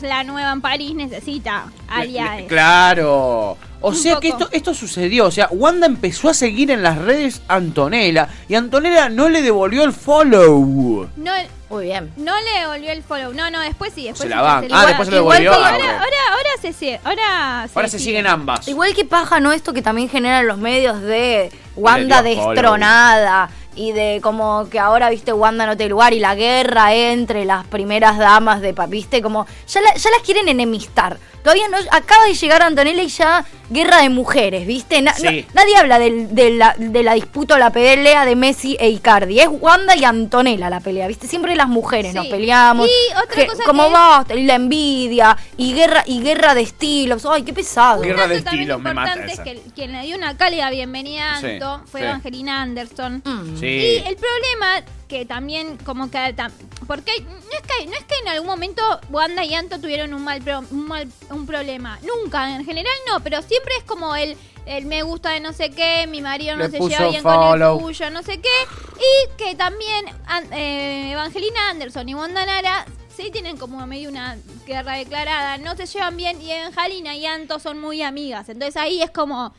[0.00, 2.46] la nueva en París necesita aliados.
[2.48, 3.58] Claro.
[3.84, 5.26] O Un sea que esto, esto sucedió.
[5.26, 9.42] O sea, Wanda empezó a seguir en las redes a Antonella y Antonella no le
[9.42, 11.08] devolvió el follow.
[11.16, 11.32] No,
[11.68, 12.12] Muy bien.
[12.16, 13.34] no le devolvió el follow.
[13.34, 15.52] No, no, después sí, después Se la se Ah, después se lo devolvió.
[15.52, 18.66] Ah, ahora, ahora, ahora se sigue, ahora se Ahora se siguen ambas.
[18.68, 19.52] Igual que paja, ¿no?
[19.52, 25.32] Esto que también generan los medios de Wanda destronada, y de como que ahora, viste,
[25.32, 29.46] Wanda no tiene lugar y la guerra entre las primeras damas de pa- viste, como
[29.66, 31.18] ya, la- ya las quieren enemistar.
[31.42, 35.00] Todavía no, acaba de llegar Antonella y ya guerra de mujeres, viste.
[35.02, 35.24] Na- Sí.
[35.24, 38.88] na- nadie habla del- de, la, de la disputa o la pelea de Messi e
[38.90, 39.40] Icardi.
[39.40, 41.26] Es Wanda y Antonella la pelea, viste.
[41.26, 42.30] Siempre las mujeres nos Sí.
[42.30, 42.86] peleamos.
[42.88, 43.88] Y otra que- cosa como
[44.28, 47.26] que- y la envidia y guerra y guerra de estilos.
[47.26, 48.02] Ay, qué pesado.
[48.02, 49.32] Guerra de estilos, me mata esa.
[49.32, 52.06] es que quien le dio una cálida bienvenida a Sí, Anto fue sí.
[52.06, 53.22] Evangelina Anderson.
[53.24, 53.58] Mm.
[53.58, 53.66] Sí.
[53.66, 56.50] Y el problema que también como que tam-
[56.86, 60.24] porque no es que no es que en algún momento Wanda y Anto tuvieron un
[60.24, 64.38] mal pro- un mal un problema, nunca, en general no, pero siempre es como el
[64.64, 67.78] el me gusta de no sé qué, mi marido no Le se lleva bien follow.
[67.78, 68.48] con el tuyo, no sé qué,
[68.96, 70.06] y que también
[70.52, 75.86] eh, Evangelina Anderson y Wanda Nara sí tienen como medio una guerra declarada, no se
[75.86, 79.52] llevan bien y Evangelina y Anto son muy amigas, entonces ahí es como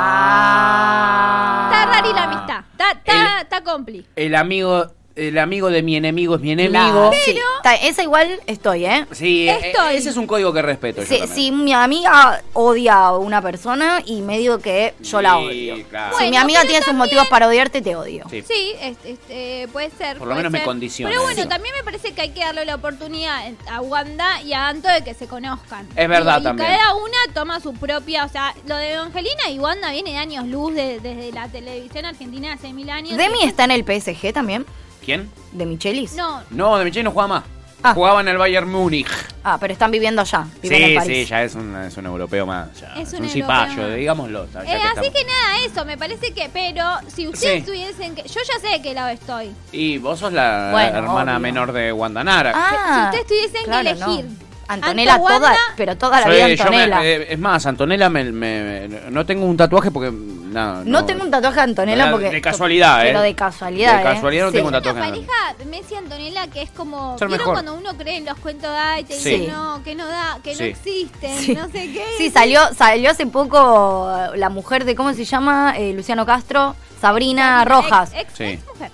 [0.00, 1.68] Ah.
[1.70, 4.06] está rara y la amistad, está está, está compli.
[4.16, 4.86] El amigo,
[5.18, 7.10] el amigo de mi enemigo es mi enemigo.
[7.10, 7.36] Claro, sí.
[7.62, 9.06] Ta- esa igual estoy, ¿eh?
[9.12, 9.96] Sí, eh, Estoy.
[9.96, 11.00] ese es un código que respeto.
[11.02, 11.34] yo Si, también.
[11.36, 15.84] si mi amiga odia a una persona y medio que yo la Sí, odio.
[15.88, 16.16] claro.
[16.18, 18.24] si mi amiga tiene sus motivos para odiarte, te odio.
[18.30, 18.42] Sí.
[18.46, 20.18] Sí, este, este, puede ser.
[20.18, 20.66] Por lo menos me ser.
[20.66, 21.48] condiciona Pero bueno, eso.
[21.48, 25.02] también me parece que hay que darle la oportunidad a Wanda y a Anto de
[25.02, 25.86] que se conozcan.
[25.96, 26.68] Es verdad y, también.
[26.70, 28.24] Cada una toma su propia.
[28.24, 32.04] O sea, lo de Evangelina y Wanda viene de años luz de- desde la televisión
[32.04, 33.16] argentina hace mil años.
[33.16, 34.64] Demi Y- está en el PSG también,
[35.04, 35.30] ¿Quién?
[35.52, 36.14] de Michelis.
[36.14, 37.44] No, No, de Michelle no juega más.
[37.80, 37.94] Ah.
[37.94, 39.06] Jugaba en el Bayern Múnich.
[39.44, 41.16] Ah, pero están viviendo allá, viven en Sí, París.
[41.16, 42.68] sí, ya es un, es un europeo más.
[42.80, 42.88] ya.
[42.96, 43.94] Es Es un un, europeo cipayo, más.
[43.96, 44.46] digámoslo.
[44.52, 45.10] ya Eh, así estamos.
[45.10, 46.50] que nada, eso, me parece que.
[46.52, 47.66] Pero si ustedes Sí.
[47.70, 48.22] tuviesen que.
[48.24, 49.52] Yo ya sé de qué lado estoy.
[49.70, 51.40] Y vos sos la Bueno, hermana obvio.
[51.40, 52.52] menor de Guandanara.
[52.54, 54.48] Ah, Si ustedes tuviesen que elegir no.
[54.70, 57.04] Antonella Anto, toda, pero toda la Sí, vida yo me- Antonella.
[57.06, 60.10] eh, es más, Antonella me, me- no tengo un tatuaje porque
[60.58, 62.30] nada, no, tengo un tatuaje de Antonella De- porque...
[62.30, 63.22] de casualidad, Pero ¿eh?
[63.22, 64.04] de casualidad, De ¿eh?
[64.14, 64.56] casualidad no Sí.
[64.56, 65.10] tengo un Una tatuaje.
[65.10, 65.32] pareja
[65.70, 67.54] Messi Antonella que es como Ser ¿Vieron mejor.
[67.54, 69.30] cuando uno cree en los cuentos de ay, te Sí.
[69.30, 70.62] dicen no, que no da, que Sí.
[70.62, 71.54] no existen, Sí.
[71.54, 72.04] no sé qué?
[72.18, 75.74] Sí, salió, salió hace poco eh, la mujer de, ¿cómo se llama?
[75.76, 78.10] Eh, Luciano Castro, Sabrina Rojas.
[78.12, 78.44] Ex, ex- Sí.
[78.44, 78.90] ex mujer.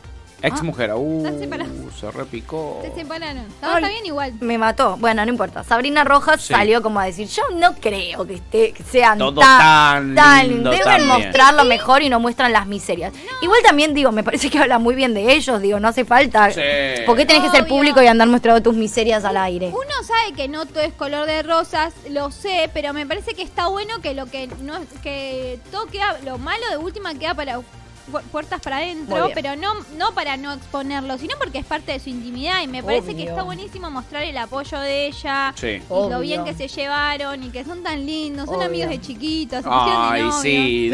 [0.46, 1.72] Ex mujer, uh, Están separados.
[1.98, 2.80] se repicó.
[2.82, 3.44] Se separaron.
[3.60, 4.32] Todo Ay, está bien igual.
[4.40, 4.96] Me mató.
[4.98, 5.64] Bueno, no importa.
[5.64, 6.52] Sabrina Rojas Sí.
[6.52, 10.70] salió como a decir, yo no creo que, esté, que sean Todo tan, tan lindo
[10.70, 11.06] Deben también.
[11.08, 13.12] mostrar lo mejor y no muestran las miserias.
[13.40, 15.60] Igual también digo, me parece que habla muy bien de ellos.
[15.62, 16.50] Digo, no hace falta.
[16.50, 16.60] Sí.
[17.06, 17.74] ¿Por qué tenés que ser Obvio.
[17.76, 19.68] público y andar mostrando tus miserias al aire?
[19.68, 23.42] Uno sabe que no todo es color de rosas, lo sé, pero me parece que
[23.42, 27.60] está bueno que lo que no que todo queda, lo malo de última queda para
[28.30, 32.10] puertas para adentro, pero no no para no exponerlo, sino porque es parte de su
[32.10, 35.66] intimidad y me parece que está buenísimo mostrar el apoyo de ella Sí.
[35.68, 36.08] y Obvio.
[36.10, 38.66] lo bien que se llevaron y que son tan lindos, son Obvio.
[38.66, 40.90] amigos de chiquitos, de Ay, sí,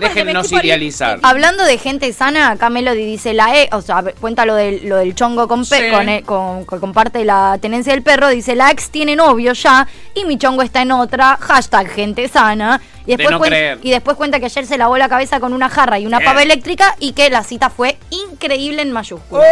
[0.00, 1.20] déjennos idealizar.
[1.22, 4.96] Hablando de gente sana, acá Melody dice la E, o sea, cuenta lo del, lo
[4.96, 5.94] del chongo con, pe- Sí.
[5.94, 9.86] con, e- con- que comparte la tenencia del perro, dice la ex tiene novio ya
[10.14, 12.80] y mi chongo está en otra, hashtag gente sana.
[13.08, 13.78] Y después, no cuen- creer.
[13.82, 16.24] y después cuenta que ayer se lavó la cabeza con una jarra y una Eh.
[16.24, 19.46] pava eléctrica y que la cita fue increíble en mayúsculas.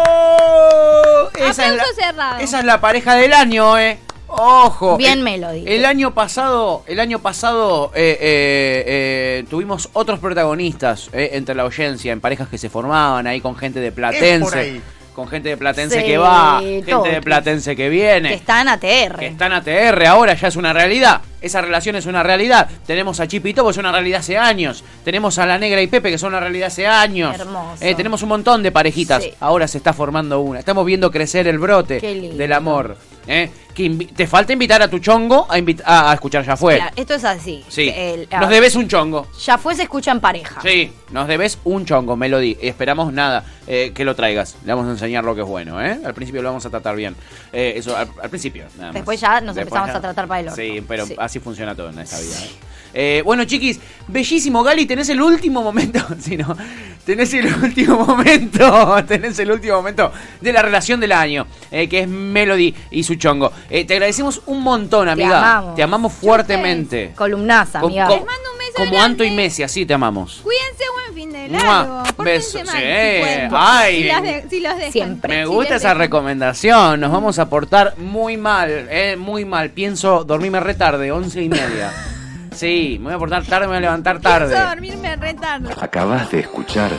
[0.00, 1.28] ¡Oh!
[1.38, 1.76] Esa es,
[2.16, 3.98] la, esa es la pareja del año, eh.
[4.28, 4.96] Ojo.
[4.96, 5.64] Bien el, Melody.
[5.66, 11.62] El año pasado, el año pasado eh, eh, eh, tuvimos otros protagonistas eh, entre la
[11.64, 14.80] audiencia, en parejas que se formaban ahí con gente de Platense.
[15.20, 17.02] Con gente de Platense Sí, que va, gente todo.
[17.02, 18.30] de Platense que viene.
[18.30, 19.18] Que está en ATR.
[19.18, 21.20] que está en ATR, ahora ya es una realidad.
[21.42, 22.70] Esa relación es una realidad.
[22.86, 24.82] Tenemos a Chipito, que es una realidad hace años.
[25.04, 27.38] Tenemos a la Negra y Pepe, que son una realidad hace años.
[27.38, 27.84] Hermoso.
[27.84, 29.22] Eh, tenemos un montón de parejitas.
[29.22, 29.34] Sí.
[29.40, 30.58] Ahora se está formando una.
[30.60, 32.96] Estamos viendo crecer el brote del amor.
[33.26, 33.50] ¿eh?
[33.74, 35.54] Que te falta invitar a tu chongo a,
[35.84, 36.80] a, a escuchar Ya Fue.
[36.96, 37.64] Esto es así.
[37.68, 37.88] Sí.
[37.94, 39.28] El- Nos debes un chongo.
[39.44, 40.60] Ya fue, se escucha en pareja.
[40.60, 42.56] Sí, nos debes un chongo, Melody.
[42.60, 44.56] Esperamos nada eh, que lo traigas.
[44.64, 45.98] Le vamos a enseñar lo que es bueno, ¿eh?
[46.04, 47.14] Al principio lo vamos a tratar bien.
[47.52, 48.94] Eh, eso, al, al principio, nada más.
[48.94, 50.56] Después ya nos Después empezamos ya- a tratar para el orto.
[50.60, 51.14] Sí, pero Sí.
[51.18, 52.36] así funciona todo en esta vida.
[52.44, 52.50] ¿eh?
[52.92, 54.86] Eh, bueno, chiquis, bellísimo, Gali.
[54.86, 56.00] Tenés el último momento.
[56.20, 56.56] Si no,
[57.04, 58.96] tenés el último momento.
[59.08, 63.14] Tenés el último momento de la relación del año, eh, que es Melody y su
[63.14, 63.52] chongo.
[63.70, 65.38] Eh, te agradecemos un montón, amiga.
[65.38, 65.74] amamos.
[65.76, 67.12] Te amamos fuertemente.
[67.16, 68.06] Columnaza, amiga.
[68.06, 69.04] com- Les mando un beso como grande.
[69.04, 70.40] Anto y Messi, así te amamos.
[70.42, 72.02] Cuídense, buen fin de largo.
[72.22, 72.72] Beso, mal, sí.
[72.72, 73.50] si pueden.
[73.52, 73.96] Ay.
[74.02, 74.92] Si, las de- si los dejan.
[74.92, 75.36] Siempre.
[75.36, 75.98] Me gusta esa dejan.
[75.98, 77.00] recomendación.
[77.00, 79.70] Nos vamos a portar muy mal, eh, muy mal.
[79.70, 81.92] Pienso dormirme re tarde, once y media.
[82.52, 84.58] Sí, me voy a portar tarde, me voy a levantar tarde.
[84.58, 85.74] Dormirme re tarde.
[85.80, 86.90] Acabas de escuchar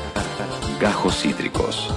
[0.80, 1.94] Gajos Cítricos.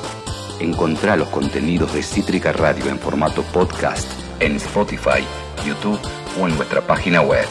[0.61, 4.09] Encontrá los contenidos de Cítrica Radio en formato podcast
[4.41, 5.25] en Spotify,
[5.65, 6.01] YouTube
[6.41, 7.47] o en nuestra página web.